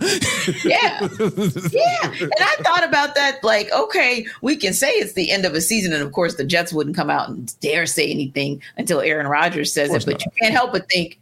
Yeah. 0.64 1.06
Yeah. 1.70 2.10
And 2.20 2.32
I 2.40 2.56
thought 2.60 2.84
about 2.84 3.14
that 3.14 3.44
like, 3.44 3.70
okay, 3.72 4.26
we 4.42 4.56
can 4.56 4.72
say 4.72 4.88
it's 4.90 5.12
the 5.12 5.30
end 5.30 5.44
of 5.44 5.54
a 5.54 5.60
season. 5.60 5.92
And 5.92 6.02
of 6.02 6.12
course, 6.12 6.34
the 6.34 6.44
Jets 6.44 6.72
wouldn't 6.72 6.96
come 6.96 7.10
out 7.10 7.28
and 7.28 7.54
dare 7.60 7.86
say 7.86 8.10
anything 8.10 8.60
until 8.76 9.00
Aaron 9.00 9.26
Rodgers 9.28 9.72
says 9.72 9.94
it. 9.94 10.04
But 10.04 10.14
not. 10.14 10.24
you 10.24 10.30
can't 10.40 10.54
help 10.54 10.72
but 10.72 10.88
think, 10.90 11.18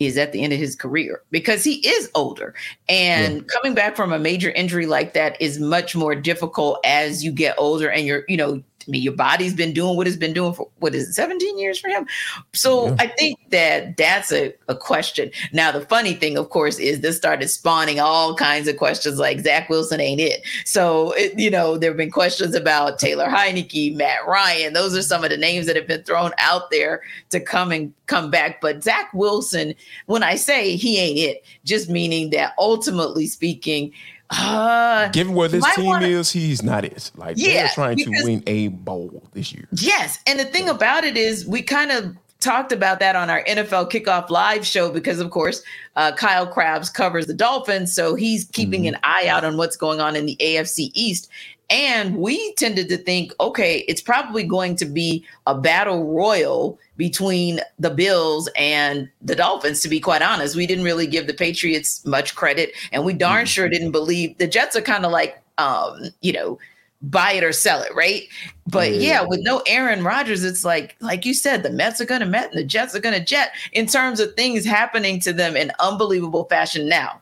is 0.00 0.18
at 0.18 0.32
the 0.32 0.42
end 0.42 0.52
of 0.52 0.58
his 0.58 0.74
career 0.74 1.22
because 1.30 1.64
he 1.64 1.74
is 1.86 2.10
older. 2.14 2.54
And 2.88 3.46
coming 3.48 3.74
back 3.74 3.96
from 3.96 4.12
a 4.12 4.18
major 4.18 4.50
injury 4.50 4.86
like 4.86 5.14
that 5.14 5.40
is 5.40 5.58
much 5.58 5.94
more 5.94 6.14
difficult 6.14 6.78
as 6.84 7.24
you 7.24 7.30
get 7.32 7.54
older 7.58 7.90
and 7.90 8.06
you're, 8.06 8.24
you 8.28 8.36
know, 8.36 8.62
I 8.86 8.90
mean, 8.90 9.02
your 9.02 9.14
body's 9.14 9.54
been 9.54 9.72
doing 9.72 9.96
what 9.96 10.06
it's 10.06 10.16
been 10.16 10.32
doing 10.32 10.52
for 10.52 10.68
what 10.78 10.94
is 10.94 11.08
it, 11.08 11.12
17 11.12 11.58
years 11.58 11.78
for 11.78 11.88
him. 11.88 12.06
So 12.52 12.88
Yeah. 12.88 12.96
I 12.98 13.06
think 13.08 13.38
that 13.50 13.96
that's 13.96 14.32
a, 14.32 14.54
a 14.68 14.74
question. 14.74 15.30
Now, 15.52 15.72
the 15.72 15.80
funny 15.82 16.14
thing, 16.14 16.36
of 16.36 16.50
course, 16.50 16.78
is 16.78 17.00
this 17.00 17.16
started 17.16 17.48
spawning 17.48 18.00
all 18.00 18.34
kinds 18.34 18.68
of 18.68 18.76
questions 18.76 19.18
like 19.18 19.40
Zach 19.40 19.68
Wilson 19.68 20.00
ain't 20.00 20.20
it. 20.20 20.42
So, 20.64 21.12
it, 21.12 21.38
you 21.38 21.50
know, 21.50 21.78
there 21.78 21.90
have 21.90 21.96
been 21.96 22.10
questions 22.10 22.54
about 22.54 22.98
Taylor 22.98 23.26
Heinicke, 23.26 23.96
Matt 23.96 24.26
Ryan. 24.26 24.72
Those 24.72 24.96
are 24.96 25.02
some 25.02 25.24
of 25.24 25.30
the 25.30 25.36
names 25.36 25.66
that 25.66 25.76
have 25.76 25.86
been 25.86 26.02
thrown 26.02 26.32
out 26.38 26.70
there 26.70 27.02
to 27.30 27.40
come 27.40 27.72
and 27.72 27.92
come 28.06 28.30
back. 28.30 28.60
But 28.60 28.82
Zach 28.82 29.12
Wilson, 29.14 29.74
when 30.06 30.22
I 30.22 30.36
say 30.36 30.76
he 30.76 30.98
ain't 30.98 31.18
it, 31.18 31.44
just 31.64 31.88
meaning 31.88 32.30
that 32.30 32.54
ultimately 32.58 33.26
speaking, 33.26 33.92
uh, 34.30 35.08
Given 35.08 35.34
where 35.34 35.48
this 35.48 35.64
team 35.74 35.84
wanna- 35.86 36.06
is, 36.06 36.30
he's 36.32 36.62
not 36.62 36.84
it. 36.84 37.10
Like 37.16 37.36
Yeah, 37.38 37.52
they're 37.64 37.68
trying 37.74 37.98
to 37.98 38.10
win 38.22 38.42
a 38.46 38.68
bowl 38.68 39.22
this 39.32 39.52
year. 39.52 39.68
Yes. 39.72 40.18
And 40.26 40.38
the 40.40 40.44
thing 40.44 40.68
about 40.68 41.04
it 41.04 41.16
is, 41.16 41.46
we 41.46 41.62
kind 41.62 41.90
of 41.92 42.16
talked 42.40 42.72
about 42.72 43.00
that 43.00 43.16
on 43.16 43.30
our 43.30 43.42
NFL 43.44 43.90
kickoff 43.90 44.28
live 44.28 44.66
show 44.66 44.90
because, 44.90 45.18
of 45.18 45.30
course, 45.30 45.62
uh, 45.96 46.12
Kyle 46.12 46.46
Crabbs 46.46 46.90
covers 46.90 47.26
the 47.26 47.32
Dolphins. 47.34 47.94
So 47.94 48.14
he's 48.14 48.44
keeping 48.46 48.86
an 48.86 48.98
eye 49.02 49.28
out 49.28 49.44
on 49.44 49.56
what's 49.56 49.76
going 49.76 50.00
on 50.00 50.14
in 50.14 50.26
the 50.26 50.36
AFC 50.40 50.90
East. 50.94 51.28
And 51.70 52.16
we 52.16 52.52
tended 52.54 52.88
to 52.90 52.96
think, 52.96 53.32
okay, 53.40 53.84
it's 53.88 54.02
probably 54.02 54.44
going 54.44 54.76
to 54.76 54.84
be 54.84 55.24
a 55.46 55.54
battle 55.54 56.04
royal 56.12 56.78
between 56.96 57.60
the 57.78 57.90
Bills 57.90 58.48
and 58.56 59.08
the 59.22 59.34
Dolphins, 59.34 59.80
to 59.80 59.88
be 59.88 59.98
quite 59.98 60.22
honest. 60.22 60.56
We 60.56 60.66
didn't 60.66 60.84
really 60.84 61.06
give 61.06 61.26
the 61.26 61.34
Patriots 61.34 62.04
much 62.04 62.34
credit, 62.34 62.72
and 62.92 63.04
we 63.04 63.14
darn 63.14 63.46
sure 63.46 63.68
didn't 63.68 63.92
believe 63.92 64.36
the 64.38 64.46
Jets 64.46 64.76
are 64.76 64.82
kind 64.82 65.04
of 65.04 65.12
like, 65.12 65.42
um, 65.58 66.02
you 66.20 66.32
know, 66.32 66.58
buy 67.02 67.32
it 67.32 67.44
or 67.44 67.52
sell 67.52 67.82
it, 67.82 67.94
right? 67.94 68.22
But 68.66 68.92
Yeah. 68.92 68.98
yeah, 69.00 69.24
with 69.26 69.40
no 69.42 69.62
Aaron 69.66 70.04
Rodgers, 70.04 70.44
it's 70.44 70.64
like, 70.64 70.96
like 71.00 71.24
you 71.26 71.34
said, 71.34 71.62
the 71.62 71.70
Mets 71.70 72.00
are 72.00 72.06
going 72.06 72.20
to 72.20 72.26
Met 72.26 72.50
and 72.50 72.58
the 72.58 72.64
Jets 72.64 72.94
are 72.94 73.00
going 73.00 73.18
to 73.18 73.24
Jet 73.24 73.52
in 73.72 73.86
terms 73.86 74.20
of 74.20 74.34
things 74.34 74.64
happening 74.64 75.20
to 75.20 75.32
them 75.32 75.56
in 75.56 75.70
unbelievable 75.80 76.44
fashion. 76.44 76.88
Now, 76.88 77.20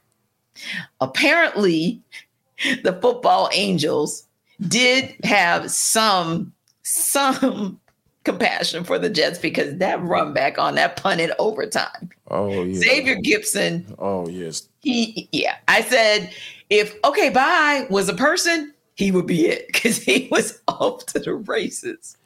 apparently, 1.00 2.00
the 2.85 2.98
football 3.00 3.50
angels 3.52 4.26
did 4.68 5.14
have 5.25 5.70
some 5.70 6.53
some 6.83 7.79
compassion 8.25 8.85
for 8.85 8.98
the 8.98 9.11
Jets 9.11 9.38
because 9.38 9.77
that 9.79 10.01
run 10.03 10.33
back 10.33 10.59
on 10.59 10.75
that 10.77 10.96
punt 10.96 11.20
in 11.20 11.33
overtime. 11.38 12.11
Oh 12.29 12.62
yeah. 12.62 12.79
Xavier 12.79 13.16
Gipson 13.16 13.94
Oh 13.98 14.27
yes. 14.29 14.68
he 14.81 15.29
yeah 15.33 15.57
i 15.68 15.83
said 15.83 16.33
if 16.70 16.96
okay 17.05 17.29
bye 17.29 17.87
was 17.90 18.09
a 18.09 18.14
person 18.14 18.72
he 18.94 19.11
would 19.12 19.27
be 19.27 19.46
it 19.46 19.66
because 19.72 19.98
he 19.98 20.29
was 20.31 20.61
off 20.68 21.05
to 21.07 21.18
the 21.18 21.35
races 21.35 22.16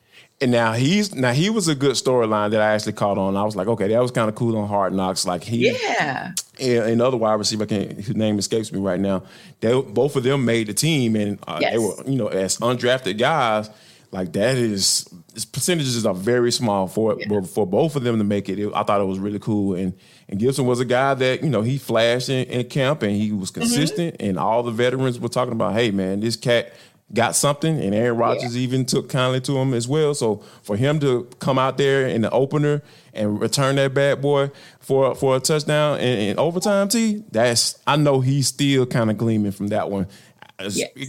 And 0.40 0.51
now 0.53 0.72
he's 0.75 1.14
now 1.14 1.33
he 1.33 1.49
was 1.49 1.66
a 1.66 1.75
good 1.75 1.92
storyline 1.92 2.51
that 2.51 2.61
I 2.61 2.75
actually 2.75 2.92
caught 2.92 3.16
on. 3.16 3.37
I 3.38 3.44
was 3.44 3.57
like, 3.57 3.68
okay, 3.68 3.88
that 3.88 4.03
was 4.03 4.11
kind 4.11 4.29
of 4.29 4.35
cool 4.35 4.57
on 4.59 4.68
Hard 4.68 4.92
Knocks. 4.92 5.27
Like 5.27 5.42
he 5.42 5.70
yeah 5.72 6.33
and 6.61 6.85
another 6.85 7.16
wide 7.16 7.35
receiver, 7.35 7.64
I 7.64 7.66
can't, 7.66 7.92
whose 7.92 8.14
name 8.14 8.38
escapes 8.38 8.70
me 8.70 8.79
right 8.79 9.01
now. 9.01 9.22
They 9.61 9.72
both 9.81 10.14
of 10.14 10.25
them 10.25 10.44
made 10.44 10.66
the 10.66 10.75
team, 10.75 11.16
and 11.16 11.38
uh, 11.46 11.59
they 11.61 11.79
were 11.79 11.94
you 12.07 12.16
know 12.16 12.27
as 12.29 12.59
undrafted 12.59 13.16
guys. 13.18 13.70
Like 14.12 14.35
that 14.35 14.57
is 14.57 15.09
percentages 15.53 16.05
are 16.07 16.14
very 16.14 16.53
small 16.53 16.87
for 16.87 17.16
Yeah. 17.18 17.40
for 17.40 17.66
both 17.66 17.96
of 17.96 18.03
them 18.03 18.18
to 18.18 18.25
make 18.25 18.49
it. 18.49 18.59
It- 18.59 18.72
I 18.75 18.83
thought 18.83 19.01
it 19.01 19.05
was 19.05 19.18
really 19.18 19.38
cool, 19.38 19.75
and 19.75 19.94
and 20.29 20.38
Gipson 20.40 20.64
was 20.66 20.81
a 20.81 20.85
guy 20.85 21.14
that 21.14 21.42
you 21.42 21.49
know 21.49 21.62
he 21.62 21.79
flashed 21.79 22.29
in, 22.29 22.44
in 22.46 22.68
camp 22.68 23.03
and 23.03 23.12
he 23.12 23.33
was 23.33 23.51
consistent, 23.51 24.16
and 24.20 24.38
all 24.38 24.62
the 24.62 24.70
veterans 24.70 25.18
were 25.18 25.29
talking 25.29 25.53
about, 25.53 25.72
hey 25.75 25.90
man, 25.90 26.20
this 26.20 26.37
cat 26.37 26.72
got 27.12 27.37
something, 27.37 27.81
and 27.81 27.95
Aaron 27.95 28.19
Rodgers 28.19 28.57
even 28.57 28.85
took 28.85 29.09
kindly 29.09 29.40
to 29.42 29.57
him 29.59 29.75
as 29.75 29.87
well. 29.87 30.14
So 30.14 30.42
for 30.62 30.77
him 30.77 30.99
to 31.01 31.29
come 31.38 31.59
out 31.59 31.79
there 31.79 32.07
in 32.07 32.23
the 32.23 32.31
opener 32.31 32.83
and 33.14 33.40
return 33.40 33.77
that 33.77 33.95
bad 33.95 34.21
boy 34.21 34.51
for 34.81 35.14
for 35.14 35.37
a 35.37 35.40
touchdown 35.40 36.01
in, 36.01 36.19
in 36.19 36.38
overtime, 36.38 36.88
T, 36.88 37.25
that's 37.31 37.79
I 37.87 37.97
know 37.97 38.21
he's 38.21 38.49
still 38.49 38.87
kind 38.87 39.11
of 39.11 39.16
gleaming 39.16 39.53
from 39.53 39.69
that 39.69 39.90
one, 39.90 40.09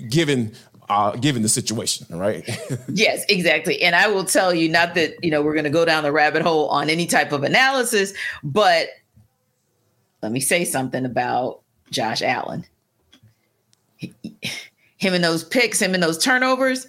given 0.10 0.54
uh, 0.90 1.12
given 1.12 1.42
the 1.42 1.50
situation, 1.50 2.08
right? 2.18 2.48
yes 2.90 3.26
exactly 3.30 3.82
and 3.82 3.96
i 3.96 4.08
will 4.08 4.24
tell 4.24 4.54
you 4.54 4.70
not 4.70 4.96
that 4.96 5.22
you 5.24 5.30
know 5.30 5.42
we're 5.42 5.54
going 5.54 5.64
to 5.64 5.70
go 5.70 5.86
down 5.86 6.04
the 6.04 6.12
rabbit 6.12 6.42
hole 6.42 6.68
on 6.70 6.90
any 6.90 7.06
type 7.06 7.32
of 7.32 7.44
analysis 7.44 8.14
but 8.44 8.88
let 10.22 10.32
me 10.32 10.40
say 10.40 10.64
something 10.64 11.06
about 11.06 11.62
josh 11.92 12.22
allen 12.22 12.66
him 14.98 15.14
and 15.14 15.24
those 15.24 15.44
picks 15.44 15.82
him 15.82 15.94
and 15.94 16.04
those 16.04 16.18
turnovers 16.18 16.88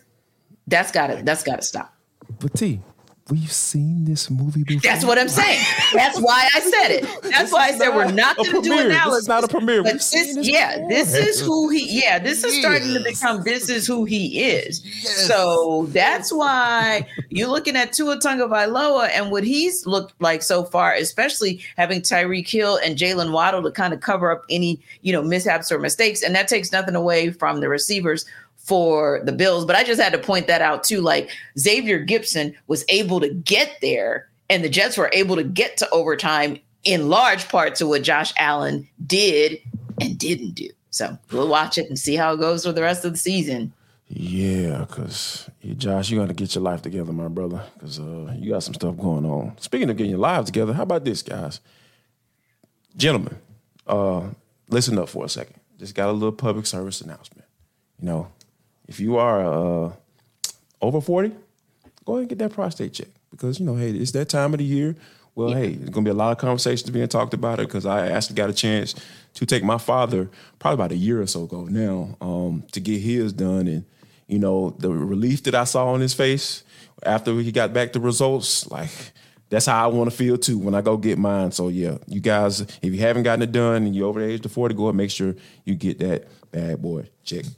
that's 0.67 0.93
gotta 0.93 1.23
that's 1.23 1.43
gotta 1.43 1.63
stop. 1.63 1.95
But 2.41 2.55
T, 2.55 2.81
we've 3.31 3.53
seen 3.53 4.05
this 4.05 4.31
movie 4.31 4.65
before. 4.65 4.81
That's 4.91 5.05
what 5.05 5.19
I'm 5.19 5.29
saying. 5.29 5.63
That's 5.93 6.19
why 6.21 6.49
I 6.55 6.61
said 6.61 6.89
it. 6.91 7.23
That's 7.31 7.53
why 7.53 7.69
I 7.69 7.73
said 7.73 7.95
we're 7.95 8.11
not 8.11 8.37
going 8.37 8.51
to 8.51 8.63
do. 8.63 8.71
This 8.71 8.85
analysis. 8.87 9.23
is 9.23 9.29
not 9.29 9.45
a 9.45 9.49
premiere. 9.49 9.83
But 9.83 9.95
We've 9.95 10.03
seen 10.03 10.27
this, 10.27 10.37
this 10.37 10.49
yeah, 10.49 10.77
before. 10.77 10.89
this 10.89 11.15
is 11.15 11.41
who 11.41 11.69
he. 11.69 12.01
Yeah, 12.03 12.19
this 12.19 12.45
is 12.45 12.59
starting 12.59 12.95
to 12.95 13.01
become. 13.01 13.43
This 13.43 13.69
is 13.69 13.87
who 13.87 14.05
he 14.05 14.41
is. 14.41 14.83
So 15.27 15.87
that's 15.91 16.33
why 16.33 17.07
you're 17.29 17.49
looking 17.49 17.77
at 17.77 17.93
Tua 17.93 18.19
Tagovailoa 18.19 19.11
and 19.13 19.31
what 19.31 19.45
he's 19.45 19.87
looked 19.87 20.21
like 20.21 20.43
so 20.43 20.65
far, 20.65 20.95
especially 20.95 21.61
having 21.77 22.01
Tyreek 22.01 22.49
Hill 22.49 22.79
and 22.83 22.97
Jaylen 22.97 23.33
Waddle 23.33 23.63
to 23.63 23.71
kind 23.71 23.93
of 23.93 24.01
cover 24.01 24.31
up 24.31 24.45
any 24.51 24.81
you 25.03 25.13
know 25.13 25.23
mishaps 25.23 25.71
or 25.71 25.79
mistakes, 25.79 26.23
and 26.23 26.35
that 26.35 26.49
takes 26.49 26.73
nothing 26.73 26.95
away 26.95 27.31
from 27.31 27.61
the 27.61 27.69
receivers 27.69 28.25
for 28.69 29.23
the 29.25 29.33
Bills. 29.33 29.65
But 29.65 29.77
I 29.77 29.83
just 29.83 30.01
had 30.01 30.13
to 30.13 30.19
point 30.19 30.47
that 30.47 30.61
out 30.61 30.85
too. 30.85 31.01
Like 31.01 31.31
Xavier 31.59 32.05
Gipson 32.05 32.55
was 32.67 32.85
able 32.91 33.19
to 33.21 33.31
get 33.31 33.79
there, 33.81 34.29
and 34.51 34.63
the 34.63 34.69
Jets 34.69 34.99
were 34.99 35.11
able 35.15 35.37
to 35.37 35.43
get 35.43 35.79
to 35.79 35.91
overtime 35.91 36.59
in 36.85 37.09
large 37.09 37.49
part 37.49 37.75
to 37.77 37.87
what 37.87 38.03
Josh 38.03 38.33
Allen 38.37 38.87
did 39.07 39.59
and 40.01 40.19
didn't 40.19 40.51
do. 40.51 40.69
So 40.91 41.19
we'll 41.33 41.49
watch 41.49 41.79
it 41.79 41.89
and 41.89 41.99
see 41.99 42.15
how 42.15 42.35
it 42.35 42.41
goes 42.41 42.65
for 42.65 42.73
the 42.73 42.83
rest 42.83 43.05
of 43.05 43.13
the 43.13 43.19
season. 43.19 43.73
Yeah, 44.11 44.85
because 44.89 45.51
Josh, 45.77 46.11
you 46.11 46.19
got 46.19 46.29
to 46.29 46.35
get 46.35 46.55
your 46.55 46.65
life 46.65 46.83
together, 46.83 47.13
my 47.13 47.29
brother, 47.29 47.63
because 47.75 47.99
uh, 48.01 48.35
you 48.39 48.51
got 48.51 48.63
some 48.63 48.75
stuff 48.75 48.97
going 48.97 49.27
on. 49.27 49.57
Speaking 49.59 49.91
of 49.91 49.97
getting 49.97 50.11
your 50.11 50.21
lives 50.21 50.47
together, 50.47 50.73
how 50.73 50.83
about 50.83 51.05
this, 51.05 51.23
guys? 51.23 51.61
Gentlemen, 52.97 53.37
uh, 53.87 54.29
listen 54.69 54.99
up 54.99 55.09
for 55.09 55.25
a 55.25 55.29
second. 55.29 55.61
Just 55.79 55.95
got 55.95 56.09
a 56.09 56.13
little 56.13 56.33
public 56.33 56.67
service 56.67 57.01
announcement. 57.01 57.47
You 58.01 58.07
know, 58.07 58.29
if 58.89 58.99
you 58.99 59.17
are 59.17 59.45
uh, 59.87 59.93
over 60.81 61.01
40, 61.01 61.33
go 62.05 62.15
ahead 62.15 62.21
and 62.21 62.29
get 62.29 62.39
that 62.39 62.53
prostate 62.53 62.95
check 62.95 63.09
because, 63.31 63.61
you 63.61 63.67
know, 63.67 63.77
hey, 63.77 63.91
it's 63.91 64.13
that 64.13 64.29
time 64.29 64.55
of 64.55 64.59
the 64.59 64.65
year. 64.65 64.97
Well, 65.35 65.53
hey, 65.53 65.75
there's 65.75 65.91
going 65.91 66.05
to 66.05 66.11
be 66.11 66.11
a 66.11 66.15
lot 66.15 66.33
of 66.33 66.39
conversations 66.39 66.91
being 66.91 67.07
talked 67.07 67.33
about 67.33 67.61
it 67.61 67.69
because 67.69 67.87
I 67.87 68.09
actually 68.09 68.35
got 68.35 68.51
a 68.51 68.53
chance 68.53 68.95
to 69.35 69.47
take 69.47 69.63
my 69.63 69.79
father 69.79 70.29
probably 70.59 70.75
about 70.75 70.91
a 70.91 70.97
year 70.97 71.21
or 71.21 71.29
so 71.29 71.45
ago 71.45 71.65
now 71.67 72.17
um, 72.21 72.65
to 72.73 72.81
get 72.81 72.99
his 72.99 73.33
done. 73.33 73.69
And, 73.69 73.85
you 74.27 74.41
know, 74.41 74.71
the 74.71 74.91
relief 74.91 75.45
that 75.45 75.55
I 75.55 75.63
saw 75.63 75.93
on 75.93 76.01
his 76.01 76.13
face 76.13 76.65
after 77.05 77.39
he 77.39 77.53
got 77.53 77.73
back 77.73 77.93
the 77.93 78.01
results, 78.01 78.69
like, 78.69 78.91
that's 79.51 79.67
how 79.67 79.85
I 79.85 79.87
want 79.87 80.11
to 80.11 80.17
feel 80.17 80.37
too 80.39 80.59
when 80.59 80.75
I 80.75 80.81
go 80.81 80.97
get 80.97 81.19
mine. 81.19 81.53
So 81.53 81.69
yeah, 81.69 81.99
you 82.07 82.21
guys, 82.21 82.61
if 82.61 82.83
you 82.83 82.99
haven't 82.99 83.23
gotten 83.23 83.43
it 83.43 83.53
done 83.53 83.85
and 83.85 83.95
you're 83.95 84.09
over 84.09 84.21
the 84.21 84.27
age 84.27 84.45
of 84.45 84.53
40, 84.53 84.75
go 84.75 84.89
and 84.89 84.97
make 84.97 85.11
sure 85.11 85.35
you 85.65 85.75
get 85.75 85.99
that 86.01 86.27
bad 86.51 86.83
boy 86.83 87.09
checked 87.23 87.47
out. 87.47 87.55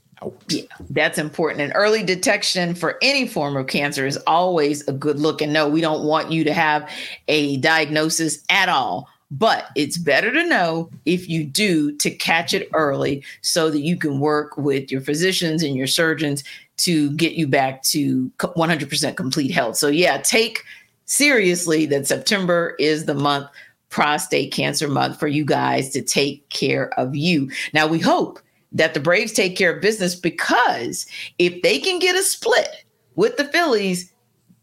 Yeah, 0.48 0.62
that's 0.90 1.18
important. 1.18 1.62
And 1.62 1.72
early 1.74 2.02
detection 2.02 2.74
for 2.74 2.98
any 3.02 3.26
form 3.26 3.56
of 3.56 3.66
cancer 3.66 4.06
is 4.06 4.18
always 4.26 4.86
a 4.88 4.92
good 4.92 5.18
look. 5.18 5.40
And 5.40 5.52
no, 5.52 5.68
we 5.68 5.80
don't 5.80 6.04
want 6.04 6.30
you 6.30 6.44
to 6.44 6.52
have 6.52 6.88
a 7.28 7.56
diagnosis 7.58 8.42
at 8.48 8.68
all. 8.68 9.08
But 9.32 9.66
it's 9.76 9.96
better 9.96 10.32
to 10.32 10.48
know 10.48 10.90
if 11.06 11.28
you 11.28 11.44
do 11.44 11.92
to 11.98 12.10
catch 12.10 12.52
it 12.52 12.68
early 12.74 13.22
so 13.42 13.70
that 13.70 13.80
you 13.80 13.96
can 13.96 14.18
work 14.18 14.56
with 14.56 14.90
your 14.90 15.00
physicians 15.00 15.62
and 15.62 15.76
your 15.76 15.86
surgeons 15.86 16.42
to 16.78 17.12
get 17.12 17.34
you 17.34 17.46
back 17.46 17.82
to 17.84 18.28
100% 18.38 19.16
complete 19.16 19.52
health. 19.52 19.76
So, 19.76 19.86
yeah, 19.86 20.18
take 20.18 20.64
seriously 21.04 21.86
that 21.86 22.08
September 22.08 22.74
is 22.80 23.04
the 23.04 23.14
month, 23.14 23.46
prostate 23.88 24.52
cancer 24.52 24.88
month, 24.88 25.20
for 25.20 25.28
you 25.28 25.44
guys 25.44 25.90
to 25.90 26.02
take 26.02 26.48
care 26.48 26.92
of 26.98 27.14
you. 27.14 27.50
Now, 27.72 27.86
we 27.86 28.00
hope 28.00 28.40
that 28.72 28.94
the 28.94 29.00
Braves 29.00 29.32
take 29.32 29.56
care 29.56 29.74
of 29.74 29.82
business 29.82 30.14
because 30.14 31.06
if 31.38 31.62
they 31.62 31.78
can 31.78 31.98
get 31.98 32.16
a 32.16 32.22
split 32.22 32.84
with 33.16 33.36
the 33.36 33.44
Phillies, 33.44 34.12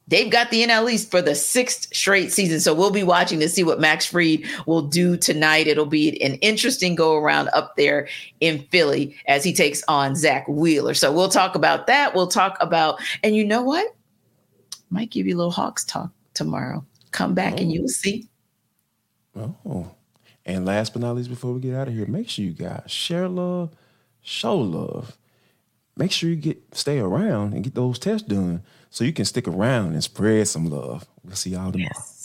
they've 0.08 0.32
got 0.32 0.50
the 0.50 0.64
NL 0.64 0.92
East 0.92 1.12
for 1.12 1.22
the 1.22 1.36
sixth 1.36 1.94
straight 1.94 2.32
season. 2.32 2.60
So 2.60 2.74
we'll 2.74 2.92
be 2.92 3.04
watching 3.04 3.40
to 3.40 3.50
see 3.50 3.64
what 3.64 3.80
Max 3.80 4.06
Fried 4.06 4.44
will 4.66 4.82
do 4.82 5.18
tonight. 5.18 5.68
It'll 5.68 5.86
be 5.86 6.22
an 6.22 6.36
interesting 6.36 6.96
go 6.96 7.16
around 7.16 7.50
up 7.50 7.76
there 7.76 8.08
in 8.40 8.60
Philly 8.72 9.16
as 9.28 9.44
he 9.44 9.54
takes 9.54 9.84
on 9.88 10.16
Zack 10.16 10.48
Wheeler. 10.48 10.94
So 10.94 11.12
we'll 11.12 11.30
talk 11.30 11.56
about 11.56 11.88
that. 11.88 12.16
We'll 12.16 12.28
talk 12.28 12.58
about, 12.62 13.00
and 13.24 13.36
you 13.36 13.46
know 13.46 13.62
what? 13.62 13.96
Might 14.90 15.12
give 15.12 15.28
you 15.28 15.36
a 15.36 15.38
little 15.38 15.52
Hawks 15.52 15.84
talk 15.84 16.12
tomorrow. 16.34 16.86
Come 17.12 17.34
back 17.34 17.56
oh. 17.56 17.58
and 17.58 17.72
you'll 17.72 17.90
see. 17.90 18.30
Oh. 19.36 19.92
And 20.46 20.66
last 20.66 20.94
but 20.94 21.02
not 21.02 21.16
least, 21.16 21.30
before 21.30 21.52
we 21.52 21.60
get 21.60 21.76
out 21.76 21.90
of 21.90 21.94
here, 21.94 22.06
make 22.06 22.30
sure 22.30 22.46
you 22.46 22.52
guys 22.52 22.84
share 22.88 23.28
love, 23.28 23.70
show 24.28 24.58
love. 24.58 25.18
Make 25.96 26.12
sure 26.12 26.30
you 26.30 26.36
get 26.36 26.76
stay 26.76 27.00
around 27.00 27.54
and 27.54 27.64
get 27.64 27.74
those 27.74 27.98
tests 27.98 28.28
done 28.28 28.62
so 28.90 29.04
you 29.04 29.14
can 29.14 29.26
stick 29.26 29.48
around 29.48 29.94
and 29.94 30.04
spread 30.04 30.48
some 30.48 30.70
love. 30.70 31.08
We'll 31.24 31.36
see 31.36 31.52
y'all 31.52 31.72
tomorrow. 31.72 31.90
Yes. 31.96 32.17